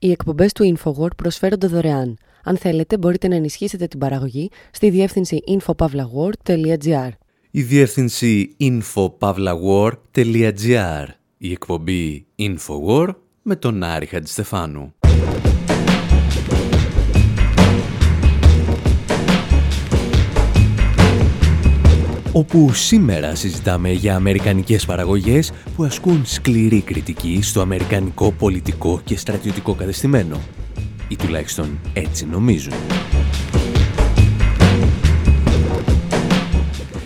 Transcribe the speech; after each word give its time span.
Οι 0.00 0.10
εκπομπές 0.10 0.52
του 0.52 0.76
InfoWord 0.76 1.16
προσφέρονται 1.16 1.66
δωρεάν. 1.66 2.18
Αν 2.44 2.56
θέλετε, 2.56 2.98
μπορείτε 2.98 3.28
να 3.28 3.34
ενισχύσετε 3.34 3.86
την 3.86 3.98
παραγωγή 3.98 4.50
στη 4.70 4.90
διεύθυνση 4.90 5.42
infopavlagor.gr. 5.48 7.08
Η 7.50 7.62
διεύθυνση 7.62 8.56
infopavlagor.gr. 8.60 11.06
Η 11.38 11.52
εκπομπή 11.52 12.26
InfoWord 12.38 13.14
με 13.42 13.56
τον 13.56 13.82
Άρη 13.82 14.06
Χατζηστεφάνου. 14.06 14.94
Όπου 22.38 22.72
σήμερα 22.72 23.34
συζητάμε 23.34 23.90
για 23.90 24.14
αμερικανικές 24.14 24.86
παραγωγές 24.86 25.52
που 25.76 25.84
ασκούν 25.84 26.26
σκληρή 26.26 26.80
κριτική 26.80 27.38
στο 27.42 27.60
αμερικανικό 27.60 28.32
πολιτικό 28.32 29.00
και 29.04 29.16
στρατιωτικό 29.16 29.74
κατεστημένο. 29.74 30.40
Ή 31.08 31.16
τουλάχιστον 31.16 31.78
έτσι 31.92 32.26
νομίζουν. 32.26 32.72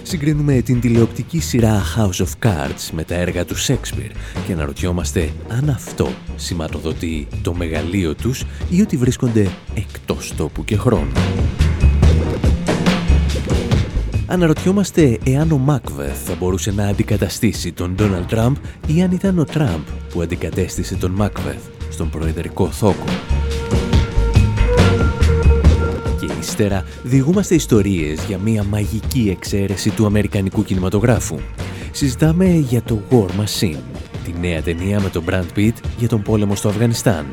Συγκρίνουμε 0.02 0.60
την 0.60 0.80
τηλεοπτική 0.80 1.41
σειρά 1.41 1.83
House 1.96 2.24
of 2.24 2.48
Cards 2.48 2.91
με 2.92 3.05
τα 3.05 3.14
έργα 3.14 3.44
του 3.44 3.56
Shakespeare 3.56 4.12
και 4.46 4.52
αναρωτιόμαστε 4.52 5.33
αν 5.48 5.69
αυτό 5.69 6.08
σηματοδοτεί 6.36 7.27
το 7.42 7.55
μεγαλείο 7.55 8.14
τους 8.14 8.44
ή 8.70 8.80
ότι 8.80 8.96
βρίσκονται 8.96 9.50
εκτός 9.74 10.34
τόπου 10.36 10.64
και 10.64 10.77
χρόνου. 10.77 11.12
Αναρωτιόμαστε 14.32 15.18
εάν 15.24 15.52
ο 15.52 15.59
Μάκβεθ 15.59 16.24
θα 16.24 16.34
μπορούσε 16.34 16.72
να 16.72 16.86
αντικαταστήσει 16.86 17.72
τον 17.72 17.95
Ντόναλτ 17.95 18.28
Τραμπ 18.28 18.56
ή 18.86 19.02
αν 19.02 19.10
ήταν 19.10 19.38
ο 19.38 19.45
Τραμπ 19.45 19.80
που 20.12 20.20
αντικατέστησε 20.20 20.96
τον 20.96 21.10
Μάκβεθ 21.10 21.62
στον 21.91 22.10
προεδρικό 22.10 22.66
θόκο. 22.66 23.05
Και 26.20 26.32
ύστερα 26.41 26.84
διηγούμαστε 27.03 27.55
ιστορίες 27.55 28.25
για 28.25 28.38
μια 28.38 28.64
μαγική 28.64 29.28
εξαίρεση 29.30 29.91
του 29.91 30.06
αμερικανικού 30.06 30.62
κινηματογράφου. 30.62 31.38
Συζητάμε 31.91 32.47
για 32.47 32.83
το 32.83 33.00
War 33.10 33.27
Machine, 33.27 33.83
τη 34.25 34.33
νέα 34.41 34.62
ταινία 34.62 35.00
με 35.00 35.08
τον 35.08 35.25
Brand 35.30 35.58
Pitt 35.58 35.75
για 35.98 36.08
τον 36.08 36.22
πόλεμο 36.22 36.55
στο 36.55 36.69
Αφγανιστάν. 36.69 37.27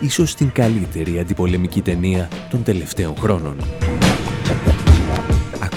Ίσως 0.00 0.34
την 0.34 0.52
καλύτερη 0.52 1.18
αντιπολεμική 1.18 1.80
ταινία 1.80 2.28
των 2.50 2.62
τελευταίων 2.62 3.16
χρόνων 3.16 3.56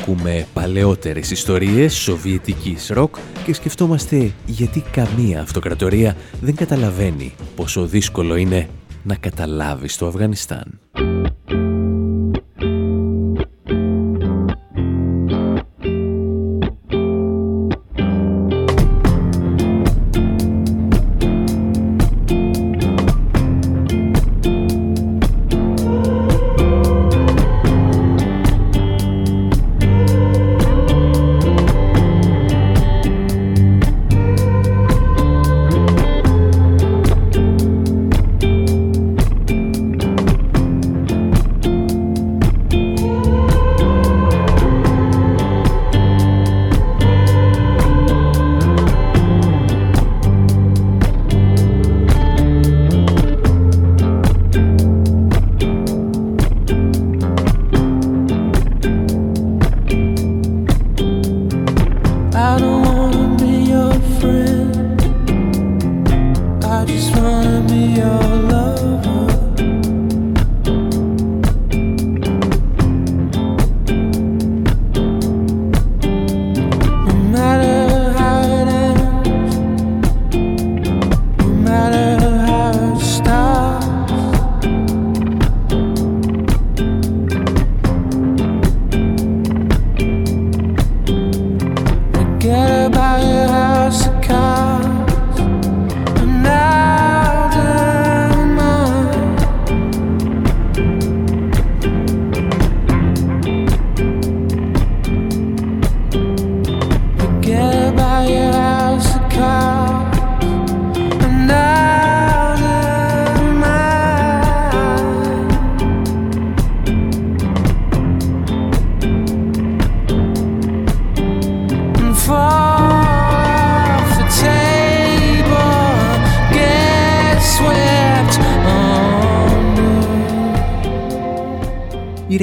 ακούμε 0.07 0.47
παλαιότερες 0.53 1.31
ιστορίες 1.31 1.93
σοβιετικής 1.93 2.89
ροκ 2.89 3.15
και 3.45 3.53
σκεφτόμαστε 3.53 4.31
γιατί 4.45 4.83
καμία 4.91 5.41
αυτοκρατορία 5.41 6.15
δεν 6.41 6.55
καταλαβαίνει 6.55 7.33
πόσο 7.55 7.85
δύσκολο 7.85 8.35
είναι 8.35 8.69
να 9.03 9.15
καταλάβεις 9.15 9.97
το 9.97 10.07
Αφγανιστάν. 10.07 10.79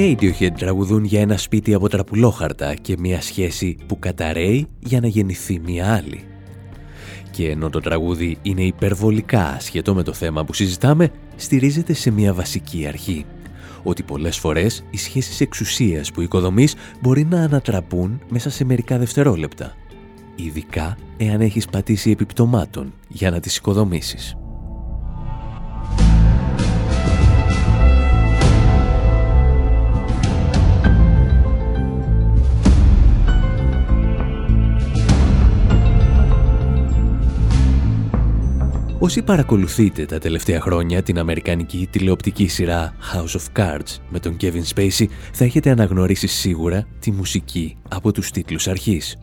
Radiohead 0.05 0.51
τραγουδούν 0.57 1.03
για 1.03 1.21
ένα 1.21 1.37
σπίτι 1.37 1.73
από 1.73 1.89
τραπουλόχαρτα 1.89 2.73
και 2.73 2.95
μια 2.99 3.21
σχέση 3.21 3.77
που 3.87 3.99
καταραίει 3.99 4.67
για 4.79 4.99
να 4.99 5.07
γεννηθεί 5.07 5.59
μια 5.59 5.93
άλλη. 5.93 6.23
Και 7.31 7.49
ενώ 7.49 7.69
το 7.69 7.79
τραγούδι 7.79 8.37
είναι 8.41 8.61
υπερβολικά 8.61 9.57
σχετό 9.59 9.93
με 9.93 10.03
το 10.03 10.13
θέμα 10.13 10.45
που 10.45 10.53
συζητάμε, 10.53 11.09
στηρίζεται 11.35 11.93
σε 11.93 12.11
μια 12.11 12.33
βασική 12.33 12.87
αρχή. 12.87 13.25
Ότι 13.83 14.03
πολλές 14.03 14.37
φορές 14.37 14.83
οι 14.89 14.97
σχέσεις 14.97 15.41
εξουσίας 15.41 16.11
που 16.11 16.21
οικοδομείς 16.21 16.75
μπορεί 17.01 17.25
να 17.25 17.41
ανατραπούν 17.41 18.21
μέσα 18.29 18.49
σε 18.49 18.65
μερικά 18.65 18.97
δευτερόλεπτα. 18.97 19.75
Ειδικά 20.35 20.97
εάν 21.17 21.41
έχεις 21.41 21.65
πατήσει 21.65 22.11
επιπτωμάτων 22.11 22.93
για 23.07 23.31
να 23.31 23.39
τις 23.39 23.57
οικοδομήσεις. 23.57 24.35
Όσοι 38.99 39.21
παρακολουθείτε 39.21 40.05
τα 40.05 40.17
τελευταία 40.17 40.61
χρόνια 40.61 41.03
την 41.03 41.19
αμερικανική 41.19 41.87
τηλεοπτική 41.91 42.47
σειρά 42.47 42.95
House 43.13 43.37
of 43.37 43.61
Cards 43.61 43.97
με 44.09 44.19
τον 44.19 44.37
Kevin 44.41 44.63
Spacey 44.75 45.05
θα 45.31 45.43
έχετε 45.43 45.69
αναγνωρίσει 45.69 46.27
σίγουρα 46.27 46.87
τη 46.99 47.11
μουσική 47.11 47.77
από 47.89 48.11
τους 48.11 48.31
τίτλους 48.31 48.67
αρχής. 48.67 49.17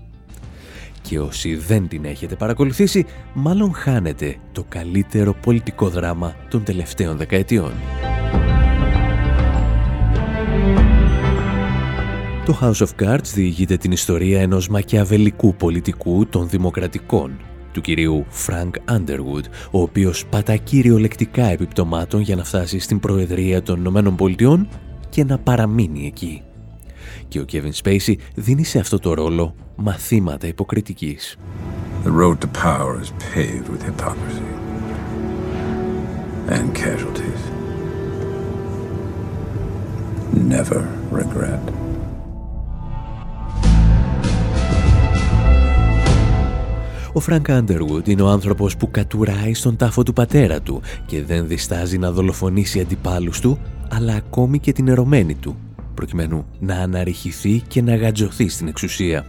Και 1.03 1.21
όσοι 1.21 1.55
δεν 1.55 1.89
την 1.89 2.05
έχετε 2.05 2.37
παρακολουθήσει, 2.37 3.07
μάλλον 3.35 3.75
χάνετε 3.75 4.37
το 4.53 4.65
καλύτερο 4.69 5.35
πολιτικό 5.43 5.89
δράμα 5.89 6.37
των 6.51 6.65
τελευταίων 6.65 7.17
δεκαετιών. 7.17 7.73
Το 12.45 12.59
House 12.61 12.87
of 12.87 13.05
Cards 13.05 13.27
διηγείται 13.35 13.77
την 13.77 13.93
ιστορία 13.93 14.41
ενός 14.41 14.69
μακιαβελικού 14.69 15.55
πολιτικού 15.55 16.27
των 16.27 16.49
δημοκρατικών 16.49 17.52
του 17.73 17.81
κυρίου 17.81 18.25
Φρανκ 18.29 18.75
Underwood, 18.91 19.45
ο 19.71 19.81
οποίος 19.81 20.27
πατά 20.27 20.57
κυριολεκτικά 20.57 21.45
επιπτωμάτων 21.45 22.21
για 22.21 22.37
να 22.37 22.45
φτάσει 22.45 22.79
στην 22.79 23.01
Προεδρία 23.01 23.63
των 23.63 23.79
Ηνωμένων 23.79 24.17
Πολιτειών 24.17 24.69
και 25.09 25.25
να 25.25 25.39
παραμείνει 25.39 26.07
εκεί. 26.07 26.43
Και 27.29 27.41
ο 27.41 27.45
Kevin 27.53 27.73
Spacey 27.83 28.15
δίνει 28.35 28.65
σε 28.65 28.79
αυτό 28.79 28.99
το 28.99 29.15
ρόλο 29.15 29.55
μαθήματα 29.77 30.47
υποκριτικής. 30.47 31.37
The 32.05 32.11
road 32.11 32.41
to 32.41 32.49
power 32.49 33.01
is 33.01 33.13
paved 33.35 33.69
with 33.69 33.83
hypocrisy 33.91 34.51
and 36.57 36.75
casualties. 36.75 37.43
Never 40.35 40.81
regret. 41.11 41.82
Ο 47.15 47.21
Φρανκ 47.21 47.51
Άντεργουντ 47.51 48.09
είναι 48.09 48.23
ο 48.23 48.29
άνθρωπος 48.29 48.77
που 48.77 48.91
κατουράει 48.91 49.55
στον 49.55 49.77
τάφο 49.77 50.03
του 50.03 50.13
πατέρα 50.13 50.61
του 50.61 50.81
και 51.07 51.23
δεν 51.23 51.47
διστάζει 51.47 51.99
να 51.99 52.11
δολοφονήσει 52.11 52.81
αντιπάλους 52.81 53.41
του, 53.41 53.59
αλλά 53.91 54.15
ακόμη 54.15 54.59
και 54.59 54.73
την 54.73 54.89
ερωμένη 54.89 55.35
του, 55.35 55.57
προκειμένου 55.95 56.47
να 56.59 56.77
αναρριχηθεί 56.77 57.63
και 57.69 57.83
να 57.83 57.97
γαντζωθεί 57.97 58.49
στην 58.49 58.69
εξουσία. 58.69 59.27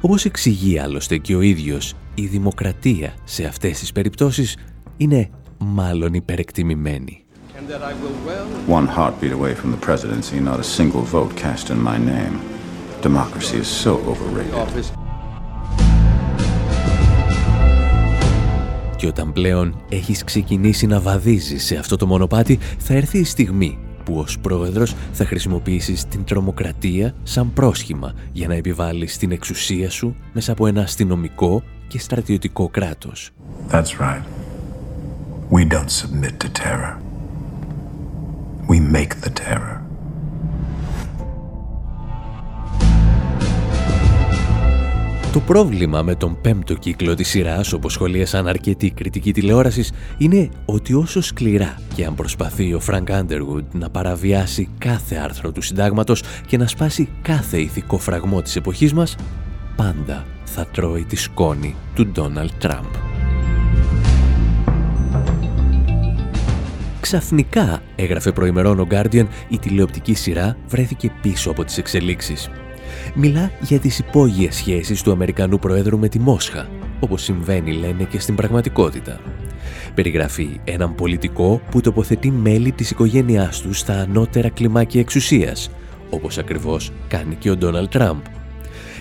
Όπως 0.00 0.24
εξηγεί 0.24 0.78
άλλωστε 0.78 1.16
και 1.16 1.34
ο 1.34 1.40
ίδιος, 1.40 1.94
η 2.14 2.26
δημοκρατία 2.26 3.14
σε 3.24 3.44
αυτές 3.44 3.78
τις 3.78 3.92
περιπτώσεις 3.92 4.56
είναι 4.96 5.30
μάλλον 5.58 6.14
υπερεκτιμημένη. 6.14 7.22
One 8.68 8.88
heartbeat 8.96 9.32
away 9.38 9.54
from 9.54 9.70
the 9.74 9.82
presidency, 9.88 10.36
not 10.50 10.58
a 10.58 10.68
single 10.76 11.02
vote 11.02 11.32
cast 11.36 11.70
in 11.70 11.80
my 11.90 11.98
name. 12.14 12.34
Democracy 13.02 13.56
is 13.64 13.68
so 13.84 13.92
overrated. 14.12 15.07
Και 18.98 19.06
όταν 19.06 19.32
πλέον 19.32 19.80
έχεις 19.88 20.24
ξεκινήσει 20.24 20.86
να 20.86 21.00
βαδίζεις 21.00 21.64
σε 21.64 21.76
αυτό 21.76 21.96
το 21.96 22.06
μονοπάτι, 22.06 22.58
θα 22.78 22.94
έρθει 22.94 23.18
η 23.18 23.24
στιγμή 23.24 23.78
που 24.04 24.14
ως 24.18 24.38
πρόεδρος 24.38 24.94
θα 25.12 25.24
χρησιμοποιήσεις 25.24 26.04
την 26.04 26.24
τρομοκρατία 26.24 27.14
σαν 27.22 27.52
πρόσχημα 27.52 28.12
για 28.32 28.48
να 28.48 28.54
επιβάλλεις 28.54 29.18
την 29.18 29.30
εξουσία 29.30 29.90
σου 29.90 30.16
μέσα 30.32 30.52
από 30.52 30.66
ένα 30.66 30.82
αστυνομικό 30.82 31.62
και 31.88 31.98
στρατιωτικό 31.98 32.68
κράτος. 32.68 33.30
That's 33.70 33.98
right. 33.98 34.22
We 35.50 35.64
don't 35.64 35.90
submit 35.90 36.34
to 36.44 36.48
terror. 36.64 36.94
We 38.68 38.80
make 38.80 39.12
the 39.24 39.30
terror. 39.30 39.77
Το 45.38 45.44
πρόβλημα 45.44 46.02
με 46.02 46.14
τον 46.14 46.40
πέμπτο 46.40 46.74
κύκλο 46.74 47.14
της 47.14 47.28
σειράς, 47.28 47.72
όπως 47.72 47.92
σχολίασαν 47.92 48.46
αρκετοί 48.46 48.90
κριτικοί 48.90 49.32
τηλεόρασης, 49.32 49.92
είναι 50.18 50.48
ότι 50.64 50.94
όσο 50.94 51.20
σκληρά 51.20 51.78
και 51.94 52.04
αν 52.04 52.14
προσπαθεί 52.14 52.74
ο 52.74 52.80
Φρανκ 52.80 53.10
Άντεργουντ 53.10 53.64
να 53.72 53.90
παραβιάσει 53.90 54.68
κάθε 54.78 55.16
άρθρο 55.16 55.52
του 55.52 55.62
συντάγματος 55.62 56.22
και 56.46 56.56
να 56.56 56.66
σπάσει 56.66 57.08
κάθε 57.22 57.58
ηθικό 57.58 57.98
φραγμό 57.98 58.42
της 58.42 58.56
εποχής 58.56 58.92
μας, 58.92 59.16
πάντα 59.76 60.26
θα 60.44 60.66
τρώει 60.66 61.04
τη 61.04 61.16
σκόνη 61.16 61.74
του 61.94 62.06
Ντόναλτ 62.06 62.52
Τραμπ. 62.58 62.94
Ξαφνικά, 67.00 67.82
έγραφε 67.96 68.32
προημερών 68.32 68.80
ο 68.80 68.86
Guardian, 68.90 69.26
η 69.48 69.58
τηλεοπτική 69.58 70.14
σειρά 70.14 70.56
βρέθηκε 70.68 71.12
πίσω 71.22 71.50
από 71.50 71.64
τις 71.64 71.78
εξελίξεις 71.78 72.50
μιλά 73.20 73.50
για 73.60 73.78
τις 73.78 73.98
υπόγειες 73.98 74.54
σχέσεις 74.56 75.02
του 75.02 75.12
Αμερικανού 75.12 75.58
Προέδρου 75.58 75.98
με 75.98 76.08
τη 76.08 76.18
Μόσχα, 76.18 76.68
όπως 77.00 77.22
συμβαίνει 77.22 77.72
λένε 77.72 78.04
και 78.04 78.20
στην 78.20 78.34
πραγματικότητα. 78.34 79.20
Περιγραφεί 79.94 80.60
έναν 80.64 80.94
πολιτικό 80.94 81.60
που 81.70 81.80
τοποθετεί 81.80 82.30
μέλη 82.30 82.72
της 82.72 82.90
οικογένειάς 82.90 83.60
του 83.60 83.72
στα 83.72 84.00
ανώτερα 84.00 84.48
κλιμάκια 84.48 85.00
εξουσίας, 85.00 85.70
όπως 86.10 86.38
ακριβώς 86.38 86.92
κάνει 87.08 87.34
και 87.34 87.50
ο 87.50 87.56
Ντόναλτ 87.56 87.90
Τραμπ. 87.90 88.18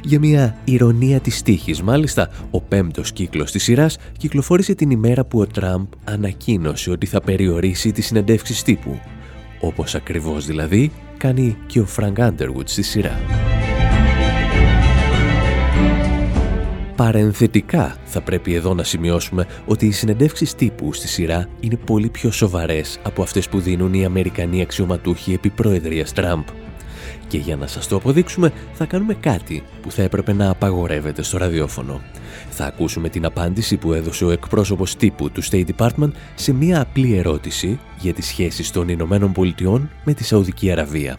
Για 0.04 0.20
μια 0.20 0.58
ηρωνία 0.64 1.20
της 1.20 1.42
τύχης, 1.42 1.82
μάλιστα, 1.82 2.30
ο 2.52 2.62
πέμπτος 2.62 3.12
κύκλος 3.12 3.52
της 3.52 3.64
σειράς 3.64 3.98
κυκλοφόρησε 4.18 4.76
την 4.76 4.90
ημέρα 4.90 5.26
που 5.26 5.40
ο 5.40 5.48
Τραμπ 5.48 5.86
ανακοίνωσε 6.04 6.92
ότι 6.92 7.06
θα 7.06 7.22
περιορίσει 7.22 7.92
τις 7.92 8.06
συνεντεύξεις 8.06 8.64
τύπου, 8.64 9.00
όπως 9.60 9.96
ακριβώς 9.96 10.46
δηλαδή 10.46 10.92
κάνει 11.18 11.58
και 11.66 11.80
ο 11.80 11.86
Φρανκ 11.86 12.20
Άντεργουντ 12.20 12.68
στη 12.68 12.82
σειρά. 12.82 13.20
Παρενθετικά 16.98 17.96
θα 18.06 18.22
πρέπει 18.22 18.54
εδώ 18.54 18.74
να 18.74 18.84
σημειώσουμε 18.84 19.46
ότι 19.66 19.86
οι 19.86 19.92
συνεντεύξεις 19.92 20.56
τύπου 20.56 20.94
στη 20.94 21.08
σειρά 21.08 21.48
είναι 21.60 21.76
πολύ 21.76 22.10
πιο 22.10 22.32
σοβαρές 22.32 23.00
από 23.04 23.22
αυτές 23.22 23.50
που 23.50 23.60
δίνουν 23.60 23.94
οι 23.94 24.06
Αμερικανοί 24.06 24.62
αξιωματούχοι 24.62 25.34
επί 25.34 25.50
Προεδρίας 25.50 26.14
Τραμπ. 26.14 26.44
Και 27.28 27.38
για 27.38 27.56
να 27.56 27.68
σας 27.68 27.88
το 27.88 27.96
αποδείξουμε 27.96 28.54
θα 28.74 28.86
κάνουμε 28.86 29.14
κάτι 29.14 29.64
που 29.82 29.92
θα 29.92 30.02
έπρεπε 30.02 30.34
να 30.34 30.50
απαγορεύεται 30.50 31.22
στο 31.22 31.38
ραδιόφωνο. 31.38 32.02
Θα 32.50 32.66
ακούσουμε 32.66 33.10
την 33.10 33.26
απάντηση 33.26 33.78
που 33.78 33.94
έδωσε 33.94 34.26
ο 34.26 34.32
εκπρόσωπος 34.32 34.96
τύπου 34.96 35.32
του 35.32 35.44
State 35.44 35.66
Department 35.78 36.12
σε 36.36 36.54
μία 36.54 36.82
απλή 36.82 37.18
ερώτηση 37.18 37.80
για 38.00 38.14
τις 38.14 38.26
σχέσεις 38.26 38.72
των 38.72 38.90
Ηνωμένων 38.90 39.32
Πολιτειών 39.32 39.90
με 40.04 40.14
τη 40.14 40.24
Σαουδική 40.24 40.72
Αραβία. 40.72 41.18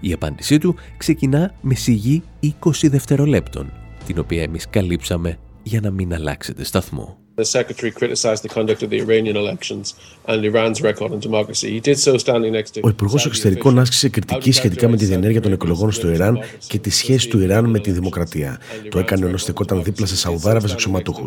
Η 0.00 0.12
απάντησή 0.12 0.58
του 0.58 0.76
ξεκινά 0.96 1.54
με 1.60 1.74
σιγή 1.74 2.22
20 2.42 2.48
δευτερολέπτων 2.82 3.72
την 4.06 4.18
οποία 4.18 4.42
εμείς 4.42 4.66
καλύψαμε 4.70 5.38
για 5.62 5.80
να 5.80 5.90
μην 5.90 6.14
αλλάξετε 6.14 6.64
σταθμό. 6.64 7.16
The 7.34 7.44
secretary 7.44 7.90
criticized 8.00 8.42
the 8.42 8.52
conduct 8.58 8.82
of 8.82 8.90
the 8.90 8.98
Iranian 9.04 9.36
elections 9.36 9.94
and 10.26 10.44
Iran's 10.44 10.80
record 10.82 11.10
on 11.14 11.20
democracy. 11.28 11.68
He 11.76 11.80
did 11.80 11.98
so 11.98 12.18
standing 12.18 12.52
next 12.52 12.74
to 12.74 12.80
Ο 12.82 12.88
Υπουργός 12.88 13.26
Εξωτερικών 13.26 13.78
άσκησε 13.78 14.08
κριτική 14.08 14.52
σχετικά 14.52 14.88
με 14.88 14.96
τη 14.96 15.04
διενέργεια 15.04 15.40
των 15.40 15.52
εκλογών 15.52 15.92
στο 15.92 16.10
Ιράν 16.10 16.38
και 16.66 16.78
τη 16.78 16.90
σχέση 16.90 17.28
του 17.28 17.40
Ιράν 17.40 17.64
με 17.64 17.78
τη 17.78 17.90
δημοκρατία. 17.90 18.60
Το 18.88 18.98
έκανε 18.98 19.26
ενώ 19.26 19.36
στεκόταν 19.36 19.82
δίπλα 19.82 20.06
σε 20.06 20.16
Σαουδάραβε 20.16 20.72
αξιωματούχου. 20.72 21.26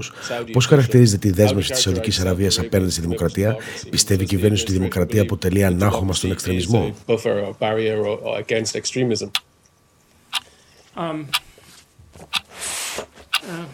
Πώς 0.52 0.66
χαρακτηρίζεται 0.66 1.28
η 1.28 1.32
δέσμευση 1.32 1.72
της 1.72 1.82
Σαουδικής 1.82 2.20
Αραβίας 2.20 2.60
απέναντι 2.60 2.92
στη 2.92 3.02
δημοκρατία, 3.02 3.56
πιστεύει 3.90 4.24
η 4.24 4.28
κυβέρνηση 4.28 4.64
ότι 4.64 4.72
η 4.72 4.76
δημοκρατία 4.76 5.22
αποτελεί 5.22 5.64
ανάχωμα 5.64 6.14
στον 6.14 6.32
εξτρεμισμό; 6.32 6.94
Um, 10.98 11.26
Uh, 13.46 13.66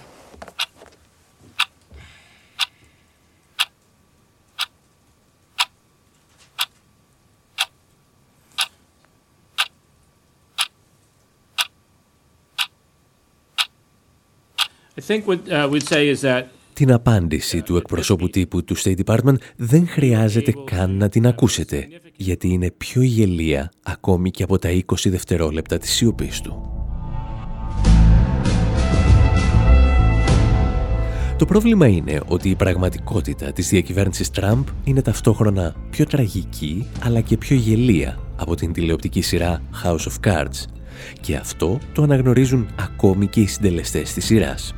την 16.73 16.91
απάντηση 16.91 17.61
του 17.61 17.77
εκπροσώπου 17.77 18.29
τύπου 18.29 18.63
του 18.63 18.77
State 18.77 18.95
Department 19.05 19.35
δεν 19.55 19.87
χρειάζεται 19.87 20.53
καν 20.65 20.91
να 20.97 21.09
την 21.09 21.27
ακούσετε, 21.27 21.87
γιατί 22.15 22.47
είναι 22.47 22.71
πιο 22.71 23.01
γελία 23.01 23.71
ακόμη 23.83 24.31
και 24.31 24.43
από 24.43 24.59
τα 24.59 24.69
20 24.69 24.81
δευτερόλεπτα 25.05 25.77
της 25.77 25.91
σιωπής 25.91 26.41
του. 26.41 26.70
Το 31.41 31.47
πρόβλημα 31.47 31.87
είναι 31.87 32.21
ότι 32.27 32.49
η 32.49 32.55
πραγματικότητα 32.55 33.51
της 33.51 33.69
διακυβέρνησης 33.69 34.31
Τραμπ 34.31 34.67
είναι 34.83 35.01
ταυτόχρονα 35.01 35.75
πιο 35.89 36.05
τραγική 36.05 36.89
αλλά 37.05 37.21
και 37.21 37.37
πιο 37.37 37.55
γελία 37.55 38.19
από 38.35 38.55
την 38.55 38.73
τηλεοπτική 38.73 39.21
σειρά 39.21 39.61
House 39.83 39.95
of 39.97 40.29
Cards 40.29 40.65
και 41.21 41.35
αυτό 41.35 41.79
το 41.93 42.03
αναγνωρίζουν 42.03 42.67
ακόμη 42.79 43.27
και 43.27 43.39
οι 43.39 43.47
συντελεστές 43.47 44.13
της 44.13 44.25
σειράς. 44.25 44.75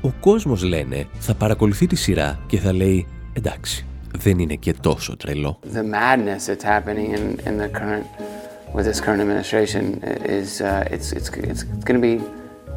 Ο 0.00 0.10
κόσμος 0.20 0.62
λένε 0.62 1.06
θα 1.18 1.34
παρακολουθεί 1.34 1.86
τη 1.86 1.96
σειρά 1.96 2.38
και 2.46 2.58
θα 2.58 2.72
λέει 2.72 3.06
εντάξει, 3.32 3.86
δεν 4.18 4.38
είναι 4.38 4.54
και 4.54 4.74
τόσο 4.80 5.16
τρελό. 5.16 5.58
The 5.74 5.82
madness 5.82 6.46
that's 6.46 6.64
happening 6.64 7.14
in, 7.16 7.48
in 7.48 7.56
the 7.58 7.68
current, 7.78 8.06
with 8.74 8.84
this 8.84 9.00
current 9.00 9.20
administration 9.20 9.84
is, 10.40 10.60
uh, 10.60 10.94
it's, 10.94 11.12
it's, 11.12 11.28
it's 11.50 11.62
going 11.62 12.00
to 12.00 12.06
be, 12.10 12.14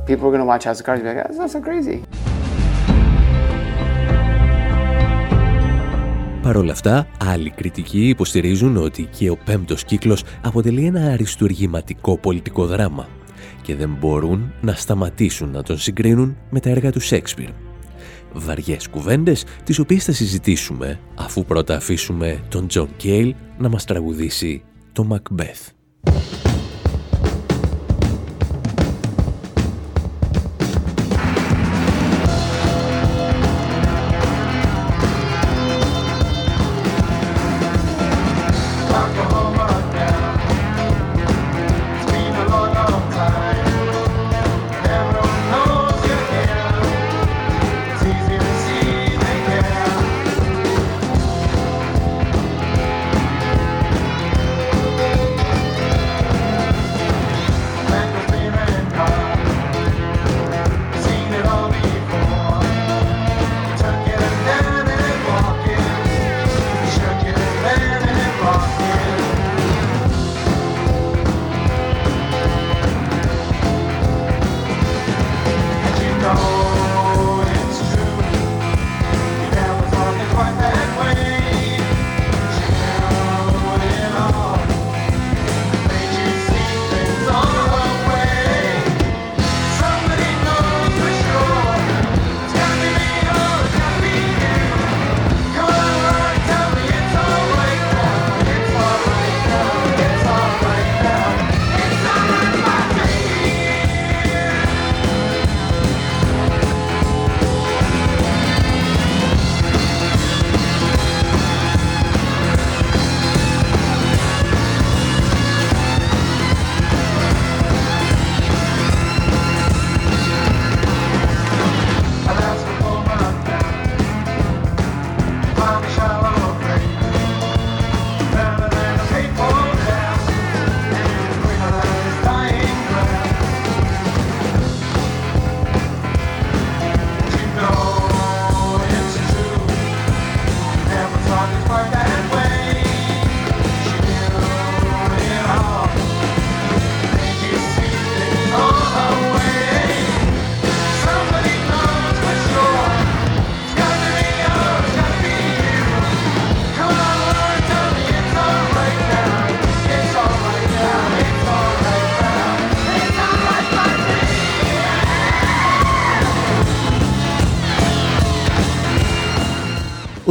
people 0.10 0.26
are 0.28 0.34
going 0.36 0.46
to 0.46 0.52
watch 0.54 0.64
House 0.64 0.80
of 0.80 0.86
Cards 0.86 1.02
and 1.02 1.10
be 1.10 1.16
like, 1.16 1.28
that's 1.28 1.40
not 1.44 1.52
so 1.56 1.62
crazy. 1.70 2.00
Παρ' 6.46 6.58
όλα 6.58 6.72
αυτά, 6.72 7.08
άλλοι 7.18 7.50
κριτικοί 7.50 8.08
υποστηρίζουν 8.08 8.78
ότι 8.78 9.04
και 9.18 9.30
ο 9.30 9.38
πέμπτος 9.46 9.84
κύκλος 9.84 10.24
αποτελεί 10.42 10.86
ένα 10.86 11.12
αριστουργηματικό 11.12 12.18
πολιτικό 12.18 12.66
δράμα 12.66 13.08
και 13.62 13.76
δεν 13.76 13.98
μπορούν 14.00 14.54
να 14.62 14.74
σταματήσουν 14.74 15.50
να 15.50 15.64
τον 15.64 15.78
συγκρίνουν 15.78 16.38
με 16.50 16.60
τα 16.60 16.70
έργα 16.70 16.92
του 16.92 17.00
Σαίξπηρ. 17.00 17.50
Βαριές 18.34 18.90
κουβέντες, 18.90 19.46
τις 19.64 19.80
οποίες 19.80 20.04
θα 20.04 20.12
συζητήσουμε 20.12 21.00
αφού 21.16 21.46
πρώτα 21.46 21.76
αφήσουμε 21.76 22.44
τον 22.50 22.68
Τζον 22.68 22.90
Κέιλ 22.98 23.36
να 23.58 23.70
μας 23.70 23.86
τραγουδήσει 23.86 24.64
το 24.92 25.08
Macbeth. 25.12 25.72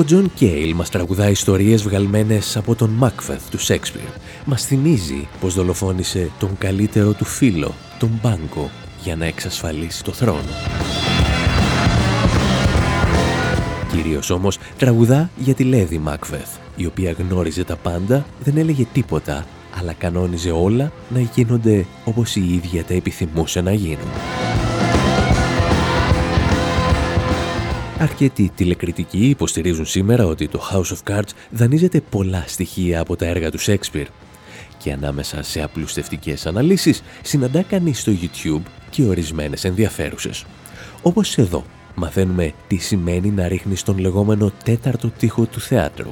Ο 0.05 0.07
Τζον 0.07 0.33
Κέιλ 0.35 0.75
μας 0.75 0.91
τραγουδά 0.91 1.31
ιστορίες 1.31 1.83
βγαλμένες 1.83 2.57
από 2.57 2.75
τον 2.75 2.91
Μάκβεθ 2.91 3.51
του 3.51 3.59
Σαίξπηρ. 3.59 4.03
Μας 4.45 4.67
θυμίζει 4.67 5.29
πως 5.41 5.55
δολοφόνησε 5.55 6.31
τον 6.39 6.59
καλύτερο 6.59 7.13
του 7.13 7.25
φίλο, 7.25 7.75
τον 7.99 8.11
Μπάνκο, 8.23 8.71
για 9.03 9.17
να 9.17 9.27
εξασφαλίσει 9.27 10.05
το 10.05 10.13
θρόνο. 10.13 10.49
Κυρίως 13.91 14.31
όμως 14.31 14.59
τραγουδά 14.79 15.31
για 15.37 15.55
τη 15.55 15.65
Λαίδη 15.65 15.99
Μάκβεθ, 15.99 16.49
η 16.77 16.87
οποία 16.87 17.13
γνώριζε 17.13 17.65
τα 17.65 17.77
πάντα, 17.77 18.27
δεν 18.45 18.57
έλεγε 18.57 18.87
τίποτα, 18.93 19.47
αλλά 19.79 19.93
κανόνιζε 19.93 20.51
όλα 20.51 20.93
να 21.09 21.21
γίνονται 21.21 21.87
όπως 22.05 22.37
η 22.37 22.55
ίδια 22.55 22.85
τα 22.85 22.95
επιθυμούσε 22.95 23.61
να 23.61 23.73
γίνουν. 23.73 24.09
Αρκετοί 27.99 28.51
τηλεκριτικοί 28.55 29.29
υποστηρίζουν 29.29 29.87
σήμερα 29.87 30.27
ότι 30.27 30.49
το 30.49 30.61
House 30.73 30.95
of 30.95 31.13
Cards 31.13 31.29
δανείζεται 31.51 32.01
πολλά 32.01 32.45
στοιχεία 32.47 33.01
από 33.01 33.17
τα 33.17 33.27
έργα 33.27 33.51
του 33.51 33.61
Shakespeare 33.61 34.07
και 34.79 34.93
ανάμεσα 34.93 35.43
σε 35.43 35.63
απλουστευτικές 35.63 36.47
αναλύσεις 36.47 37.03
συναντά 37.23 37.63
κανείς 37.63 38.01
στο 38.01 38.13
YouTube 38.23 38.63
και 38.91 39.03
ορισμένες 39.03 39.65
ενδιαφέρουσες. 39.65 40.45
Όπως 41.03 41.39
εδώ 41.39 41.65
μαθαίνουμε 41.95 42.53
τι 42.67 42.77
σημαίνει 42.77 43.31
να 43.31 43.49
ρίχνεις 43.49 43.83
τον 43.83 43.99
λεγόμενο 43.99 44.53
τέταρτο 44.65 45.09
τείχο 45.09 45.45
του 45.45 45.61
θεάτρου. 45.61 46.11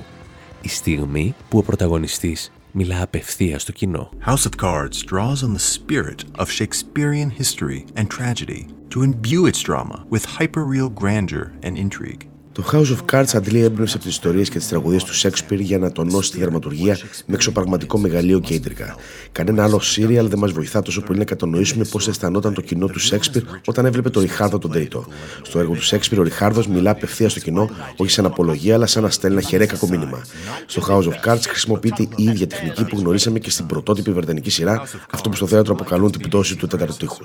Η 0.60 0.68
στιγμή 0.68 1.34
που 1.48 1.58
ο 1.58 1.62
πρωταγωνιστής 1.62 2.52
μιλά 2.71 3.01
απευθεία 3.01 3.59
στο 3.59 3.71
κοινό. 3.71 4.09
House 4.25 4.45
of 4.45 4.57
Cards 4.57 5.01
draws 5.03 5.43
on 5.43 5.53
the 5.53 5.67
spirit 5.75 6.23
of 6.37 6.49
Shakespearean 6.49 7.29
history 7.29 7.85
and 7.95 8.09
tragedy 8.09 8.67
to 8.89 9.03
imbue 9.03 9.45
its 9.45 9.61
drama 9.61 10.05
with 10.09 10.25
hyperreal 10.37 10.89
grandeur 10.93 11.45
and 11.63 11.77
intrigue. 11.77 12.30
Το 12.52 12.64
House 12.72 12.96
of 12.96 13.12
Cards 13.12 13.34
αντλεί 13.34 13.60
έμπνευση 13.60 13.94
από 13.96 14.04
τις 14.04 14.12
ιστορίες 14.12 14.48
και 14.48 14.58
τις 14.58 14.68
τραγουδίε 14.68 14.98
του 14.98 15.14
Σέξπιρ 15.14 15.60
για 15.60 15.78
να 15.78 15.92
τονώσει 15.92 16.30
τη 16.30 16.40
δραματουργία 16.40 16.98
με 17.26 17.34
εξωπραγματικό 17.34 17.98
μεγαλείο 17.98 18.40
και 18.40 18.54
ίντρικα. 18.54 18.96
Κανένα 19.32 19.64
άλλο 19.64 19.80
σύριαλ 19.80 20.28
δεν 20.28 20.38
μας 20.38 20.52
βοηθά 20.52 20.82
τόσο 20.82 21.00
πολύ 21.00 21.18
να 21.18 21.24
κατανοήσουμε 21.24 21.84
πώς 21.84 22.08
αισθανόταν 22.08 22.54
το 22.54 22.60
κοινό 22.60 22.86
του 22.86 22.98
Σέξπιρ 22.98 23.42
όταν 23.66 23.84
έβλεπε 23.84 24.10
τον 24.10 24.22
Ριχάρδο 24.22 24.58
τον 24.58 24.70
Τέιτο. 24.70 25.06
Στο 25.42 25.58
έργο 25.58 25.74
του 25.74 25.82
Σέξπιρ, 25.82 26.18
ο 26.18 26.22
Ριχάρδο 26.22 26.62
μιλά 26.68 26.90
απευθεία 26.90 27.28
στο 27.28 27.40
κοινό, 27.40 27.70
όχι 27.96 28.10
σαν 28.10 28.26
απολογία, 28.26 28.74
αλλά 28.74 28.86
σαν 28.86 29.02
να 29.02 29.10
στέλνει 29.10 29.36
ένα 29.36 29.46
χερέκακο 29.46 29.88
μήνυμα. 29.88 30.22
Στο 30.66 30.82
House 30.88 31.04
of 31.04 31.32
Cards 31.32 31.42
χρησιμοποιείται 31.46 32.02
η 32.16 32.24
ίδια 32.24 32.46
τεχνική 32.46 32.84
που 32.84 32.98
γνωρίσαμε 32.98 33.38
και 33.38 33.50
στην 33.50 33.66
πρωτότυπη 33.66 34.12
βερδενική 34.12 34.50
σειρά, 34.50 34.82
αυτό 35.10 35.28
που 35.28 35.36
στο 35.36 35.46
θέατρο 35.46 35.72
αποκαλούν 35.72 36.10
την 36.10 36.20
πτώση 36.20 36.56
του 36.56 36.66
τέταρτου 36.66 36.96
τείχου. 36.96 37.22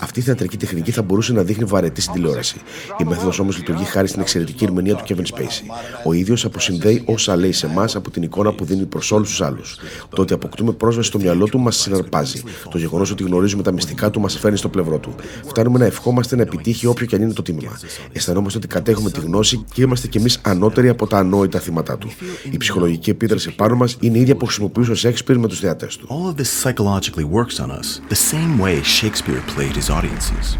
Αυτή 0.00 0.18
η 0.18 0.22
θεατρική 0.22 0.56
τεχνική 0.56 0.90
θα 0.90 1.02
μπορούσε 1.02 1.32
να 1.32 1.42
δείχνει 1.42 1.64
βαρετή 1.64 2.00
στην 2.00 2.14
τηλεόραση. 2.14 2.56
Η 2.98 3.04
μέθοδος 3.04 3.38
όμως 3.38 3.56
λειτουργεί 3.56 3.84
χάρη 3.84 4.08
στην 4.08 4.20
εξαιρετική 4.20 4.64
ερμηνεία 4.64 4.94
του 4.94 5.04
Kevin 5.08 5.34
Spacey. 5.34 5.74
Ο 6.04 6.12
ίδιος 6.12 6.44
αποσυνδέει 6.44 7.02
όσα 7.06 7.36
λέει 7.36 7.52
σε 7.52 7.66
εμάς 7.66 7.96
από 7.96 8.10
την 8.10 8.22
εικόνα 8.22 8.52
που 8.52 8.64
δίνει 8.64 8.86
προς 8.86 9.12
όλους 9.12 9.28
τους 9.28 9.40
άλλους. 9.40 9.78
Το 10.14 10.22
ότι 10.22 10.32
αποκτούμε 10.32 10.72
πρόσβαση 10.72 11.08
στο 11.08 11.18
μυαλό 11.18 11.44
του 11.48 11.58
μας 11.58 11.76
συναρπάζει. 11.76 12.42
Το 12.70 12.78
γεγονός 12.78 13.10
ότι 13.10 13.22
γνωρίζουμε 13.22 13.62
τα 13.62 13.72
μυστικά 13.72 14.10
του 14.10 14.20
μας 14.20 14.38
φέρνει 14.38 14.56
στο 14.56 14.68
πλευρό 14.68 14.98
του. 14.98 15.14
Φτάνουμε 15.46 15.78
να 15.78 15.84
ευχόμαστε 15.84 16.36
να 16.36 16.42
επιτύχει 16.42 16.86
όποιο 16.86 17.06
και 17.06 17.14
αν 17.14 17.22
είναι 17.22 17.32
το 17.32 17.42
τίμημα. 17.42 17.78
Αισθανόμαστε 18.12 18.58
ότι 18.58 18.66
κατέχουμε 18.66 19.10
τη 19.10 19.20
γνώση 19.20 19.64
και 19.72 19.82
είμαστε 19.82 20.06
κι 20.06 20.18
εμείς 20.18 20.38
ανώτεροι 20.42 20.88
από 20.88 21.06
τα 21.06 21.18
ανόητα 21.18 21.58
θύματα 21.58 21.98
του. 21.98 22.10
Η 22.50 22.56
ψυχολογική 22.56 23.10
επίδραση 23.10 23.54
πάνω 23.54 23.76
μας 23.76 23.96
είναι 24.00 24.18
η 24.18 24.20
ίδια 24.20 24.36
που 24.36 24.44
χρησιμοποιούσε 24.44 24.90
ο 24.90 24.94
Σέξπιρ 24.94 25.38
με 25.38 25.48
τους 25.48 25.58
θεατές 25.58 25.96
του. 25.96 26.06
All 26.08 26.34
of 26.34 26.42
this 26.42 26.50
psychologically 26.62 27.26
works 27.38 27.56
on 27.64 27.70
us 27.70 28.00
the 28.08 28.22
same 28.32 28.58
way 28.64 28.82
Shakespeare 28.82 29.42
played 29.54 29.74
his 29.80 29.89
audiences. 29.90 30.58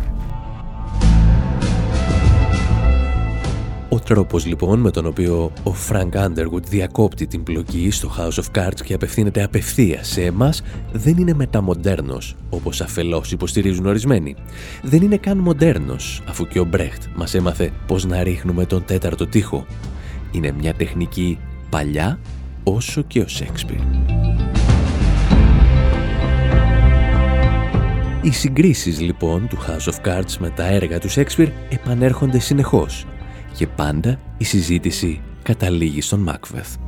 Ο 3.93 3.99
τρόπος 3.99 4.47
λοιπόν 4.47 4.81
με 4.81 4.91
τον 4.91 5.07
οποίο 5.07 5.53
ο 5.63 5.73
Frank 5.89 6.11
Underwood 6.13 6.63
διακόπτει 6.69 7.27
την 7.27 7.43
πλοκή 7.43 7.91
στο 7.91 8.11
House 8.19 8.43
of 8.43 8.59
Cards 8.59 8.81
και 8.85 8.95
απευθύνεται 8.95 9.43
απευθείας 9.43 10.09
σε 10.09 10.23
εμάς 10.25 10.63
δεν 10.93 11.17
είναι 11.17 11.35
μεταμοντέρνος, 11.35 12.37
όπως 12.51 12.81
αφελώς 12.81 13.33
υποστηρίζουν 13.33 13.87
ορισμένοι. 13.87 14.35
Δεν 14.83 15.03
είναι 15.03 15.17
καν 15.17 15.39
μοντέρνος, 15.39 16.23
αφού 16.29 16.47
και 16.47 16.61
ο 16.61 16.65
Μπρέχτ 16.65 17.03
μας 17.15 17.35
έμαθε 17.35 17.71
πώς 17.87 18.05
να 18.05 18.23
ρίχνουμε 18.23 18.67
τον 18.67 18.85
τέταρτο 18.85 19.27
τοίχο. 19.27 19.67
Είναι 20.33 20.53
μια 20.53 20.75
τεχνική 20.75 21.39
παλιά 21.71 22.19
όσο 22.65 23.03
και 23.03 23.21
ο 23.21 23.29
Σέξπιρ. 23.29 24.20
Οι 28.23 28.33
συγκρίσεις 28.33 29.01
λοιπόν 29.01 29.49
του 29.49 29.59
House 29.59 29.93
of 29.93 30.07
Cards 30.07 30.37
με 30.39 30.51
τα 30.51 30.67
έργα 30.67 30.99
του 30.99 31.11
Shakespeare 31.11 31.53
επανέρχονται 31.71 32.39
συνεχώς 32.39 33.07
και 33.57 33.67
πάντα 33.67 34.21
η 34.39 34.45
συζήτηση 34.45 35.21
καταλήγει 35.43 36.01
στον 36.01 36.31
Macbeth. 36.31 36.79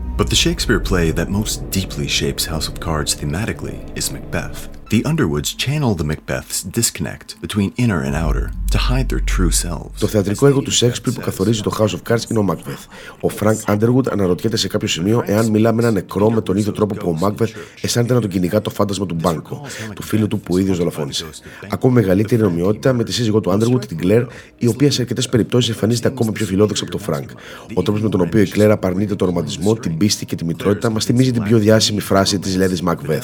The 4.93 5.03
Underwoods 5.13 5.51
channel 5.65 5.95
the 5.95 6.05
Macbeth's 6.05 6.63
disconnect 6.79 7.29
between 7.41 7.73
inner 7.83 8.01
and 8.07 8.15
outer 8.15 8.47
to 8.73 8.79
hide 8.79 9.09
their 9.09 9.25
true 9.37 9.51
selves. 9.51 9.99
Το 9.99 10.07
θεατρικό 10.07 10.47
έργο 10.47 10.61
του 10.61 10.71
Σέξπιρ 10.71 11.13
που 11.13 11.21
καθορίζει 11.21 11.61
το 11.61 11.77
House 11.79 11.89
of 11.89 12.13
Cards 12.13 12.31
είναι 12.31 12.39
ο 12.39 12.45
Macbeth. 12.49 12.87
Ο 13.21 13.35
Frank 13.41 13.75
Underwood 13.75 14.09
αναρωτιέται 14.11 14.57
σε 14.57 14.69
κάποιο 14.69 14.89
σημείο 14.89 15.23
εάν 15.27 15.51
μιλά 15.51 15.73
με 15.73 15.83
ένα 15.83 15.91
νεκρό 15.91 16.31
με 16.31 16.41
τον 16.41 16.57
ίδιο 16.57 16.73
τρόπο 16.73 16.95
που 16.95 17.09
ο 17.09 17.19
Macbeth 17.27 17.49
αισθάνεται 17.81 18.15
να 18.15 18.21
τον 18.21 18.31
κυνηγά 18.31 18.61
το 18.61 18.71
φάντασμα 18.71 19.07
του 19.07 19.17
Μπάνκο, 19.21 19.67
του 19.95 20.03
φίλου 20.03 20.29
του 20.29 20.41
που 20.41 20.55
ο 20.55 20.59
ίδιος 20.59 20.79
δολοφόνησε. 20.79 21.25
Ακόμη 21.71 21.95
μεγαλύτερη 21.95 22.43
ομοιότητα 22.43 22.93
με 22.93 23.05
τη 23.05 23.13
σύζυγό 23.13 23.41
του 23.41 23.51
Underwood, 23.51 23.85
την 23.87 23.99
Claire, 24.03 24.27
η 24.57 24.67
οποία 24.67 24.91
σε 24.91 25.01
αρκετές 25.01 25.29
περιπτώσεις 25.29 25.71
εμφανίζεται 25.71 26.09
ακόμα 26.09 26.33
πιο 26.33 26.47
φιλόδοξη 26.47 26.85
από 26.89 26.99
τον 26.99 27.07
Frank. 27.07 27.29
Ο 27.75 27.83
τρόπος 27.83 28.03
με 28.03 28.09
τον 28.09 28.21
οποίο 28.21 28.41
η 28.41 28.51
Claire 28.55 28.71
απαρνείται 28.71 29.15
τον 29.15 29.27
ρομαντισμό, 29.27 29.75
την 29.75 29.97
πίστη 29.97 30.27
και 30.27 30.37
τη 30.37 30.45
μητρότητα 30.45 30.91
μας 30.91 31.05
θυμίζει 31.05 31.33
την 31.33 31.43
πιο 31.43 31.59
διάσημη 31.59 32.01
φράση 32.01 32.39
της 32.39 32.57
Λέδη 32.57 32.79
Macbeth. 32.87 33.23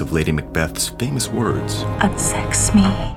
Of 0.00 0.12
Lady 0.12 0.32
Macbeth's 0.32 0.88
famous 0.88 1.26
words. 1.32 1.84
Unsex 2.00 2.72
me. 2.74 3.14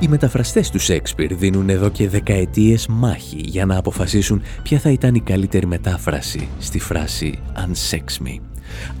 Οι 0.00 0.08
μεταφραστές 0.08 0.70
του 0.70 0.78
Σέξπιρ 0.78 1.34
δίνουν 1.34 1.68
εδώ 1.68 1.88
και 1.88 2.08
δεκαετίες 2.08 2.86
μάχη 2.86 3.40
για 3.44 3.66
να 3.66 3.76
αποφασίσουν 3.76 4.42
ποια 4.62 4.78
θα 4.78 4.90
ήταν 4.90 5.14
η 5.14 5.20
καλύτερη 5.20 5.66
μετάφραση 5.66 6.48
στη 6.58 6.78
φράση 6.78 7.38
«unsex 7.54 8.26
me». 8.26 8.40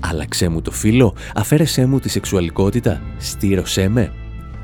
Άλλαξέ 0.00 0.48
μου 0.48 0.62
το 0.62 0.70
φύλο, 0.70 1.14
αφαίρεσέ 1.34 1.86
μου 1.86 1.98
τη 1.98 2.08
σεξουαλικότητα, 2.08 3.02
στείρωσέ 3.18 3.88
με. 3.88 4.12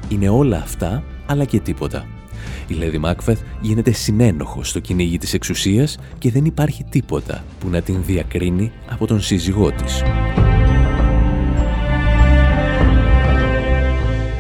Είναι 0.08 0.28
όλα 0.28 0.56
αυτά, 0.56 1.04
αλλά 1.26 1.44
και 1.44 1.60
τίποτα. 1.60 2.13
Η 2.66 2.75
Λαίδη 2.74 2.98
Μάκβεθ 2.98 3.40
γίνεται 3.61 3.92
συνένοχος 3.92 4.68
στο 4.68 4.80
κυνήγι 4.80 5.18
της 5.18 5.34
εξουσίας 5.34 5.99
και 6.18 6.30
δεν 6.30 6.44
υπάρχει 6.44 6.84
τίποτα 6.84 7.44
που 7.61 7.68
να 7.68 7.82
την 7.82 8.04
διακρίνει 8.04 8.73
από 8.90 9.06
τον 9.06 9.20
σύζυγό 9.20 9.73
της. 9.73 10.02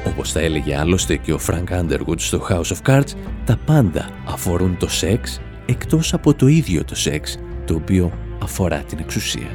Όπως 0.06 0.32
θα 0.32 0.40
έλεγε 0.40 0.76
άλλωστε 0.76 1.16
και 1.16 1.32
ο 1.32 1.38
Frank 1.38 1.68
Underwood 1.72 2.20
στο 2.20 2.46
House 2.50 2.76
of 2.76 2.90
Cards, 2.90 3.12
τα 3.44 3.58
πάντα 3.64 4.10
αφορούν 4.26 4.76
το 4.76 4.88
σεξ 4.88 5.40
εκτός 5.66 6.14
από 6.14 6.34
το 6.34 6.46
ίδιο 6.46 6.84
το 6.84 6.94
σεξ, 6.94 7.38
το 7.64 7.74
οποίο 7.74 8.12
αφορά 8.42 8.78
την 8.78 8.98
εξουσία. 8.98 9.48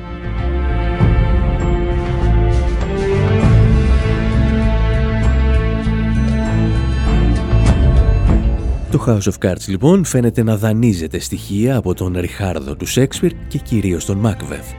Το 8.91 9.03
House 9.07 9.31
of 9.31 9.49
Cards 9.49 9.67
λοιπόν 9.67 10.05
φαίνεται 10.05 10.43
να 10.43 10.57
δανείζεται 10.57 11.19
στοιχεία 11.19 11.75
από 11.75 11.93
τον 11.93 12.17
Ριχάρδο 12.17 12.75
του 12.75 12.85
Σέξπιρ 12.85 13.31
και 13.47 13.57
κυρίως 13.57 14.05
τον 14.05 14.17
Μάκβεθ. 14.17 14.71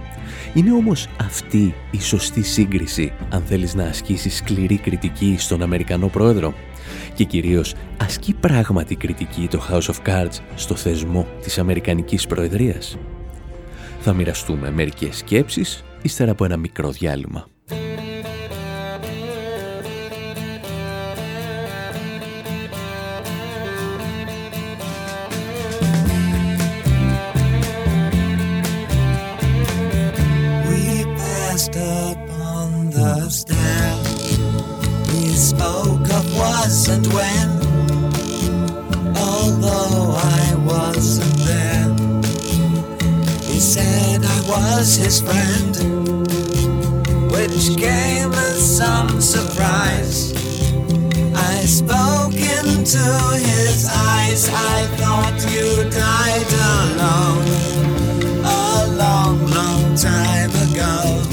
Είναι 0.54 0.72
όμως 0.72 1.08
αυτή 1.20 1.74
η 1.90 2.00
σωστή 2.00 2.42
σύγκριση 2.42 3.12
αν 3.30 3.42
θέλεις 3.42 3.74
να 3.74 3.84
ασκήσεις 3.84 4.36
σκληρή 4.36 4.76
κριτική 4.76 5.36
στον 5.38 5.62
Αμερικανό 5.62 6.08
πρόεδρο 6.08 6.54
και 7.14 7.24
κυρίως 7.24 7.74
ασκεί 7.96 8.34
πράγματι 8.34 8.94
κριτική 8.94 9.48
το 9.50 9.62
House 9.70 9.90
of 9.94 10.06
Cards 10.06 10.38
στο 10.54 10.74
θεσμό 10.74 11.26
της 11.42 11.58
Αμερικανικής 11.58 12.26
Προεδρίας. 12.26 12.96
Θα 14.00 14.12
μοιραστούμε 14.12 14.70
μερικές 14.70 15.16
σκέψεις 15.16 15.84
ύστερα 16.02 16.30
από 16.30 16.44
ένα 16.44 16.56
μικρό 16.56 16.90
διάλειμμα. 16.90 17.46
And 36.70 37.04
when, 37.08 37.48
although 39.16 40.14
I 40.16 40.54
wasn't 40.64 41.34
there, 41.38 41.88
he 43.42 43.58
said 43.58 44.20
I 44.24 44.40
was 44.48 44.94
his 44.94 45.20
friend, 45.20 45.74
which 47.32 47.76
came 47.76 48.32
as 48.32 48.76
some 48.76 49.20
surprise. 49.20 50.32
I 51.34 51.64
spoke 51.66 52.34
in 52.34 52.60
into 52.80 52.98
his 53.34 53.88
eyes. 53.92 54.48
I 54.48 54.86
thought 54.98 55.38
you 55.50 55.90
died 55.90 56.52
alone 56.70 57.48
a 58.44 58.86
long, 58.96 59.44
long 59.48 59.96
time 59.96 60.50
ago. 60.50 61.29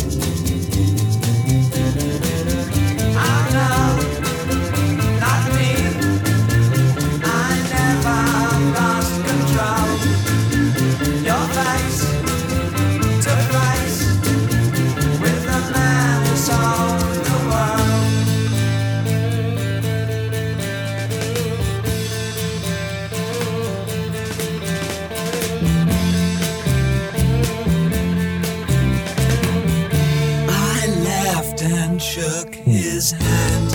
His 32.98 33.12
hand 33.12 33.74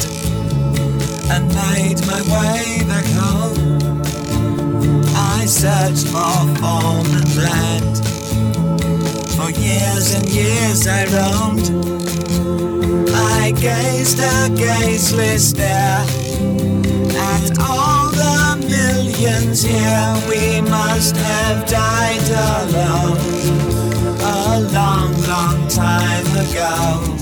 and 1.31 1.47
made 1.55 2.01
my 2.09 2.21
way 2.35 2.83
back 2.89 3.07
home. 3.21 4.03
I 5.15 5.45
searched 5.47 6.09
for 6.09 6.39
form 6.59 7.07
and 7.19 7.29
land. 7.37 7.97
For 9.37 9.51
years 9.51 10.15
and 10.17 10.29
years 10.29 10.89
I 10.89 11.03
roamed. 11.17 11.69
I 13.15 13.53
gazed 13.53 14.19
a 14.19 14.49
gazeless 14.61 15.51
stare 15.51 16.05
at 17.31 17.47
all 17.61 18.11
the 18.23 18.67
millions 18.75 19.63
here. 19.63 20.15
We 20.29 20.63
must 20.69 21.15
have 21.17 21.69
died 21.69 22.29
alone 22.51 23.19
a 24.21 24.61
long, 24.73 25.13
long 25.29 25.69
time 25.69 26.27
ago. 26.45 27.22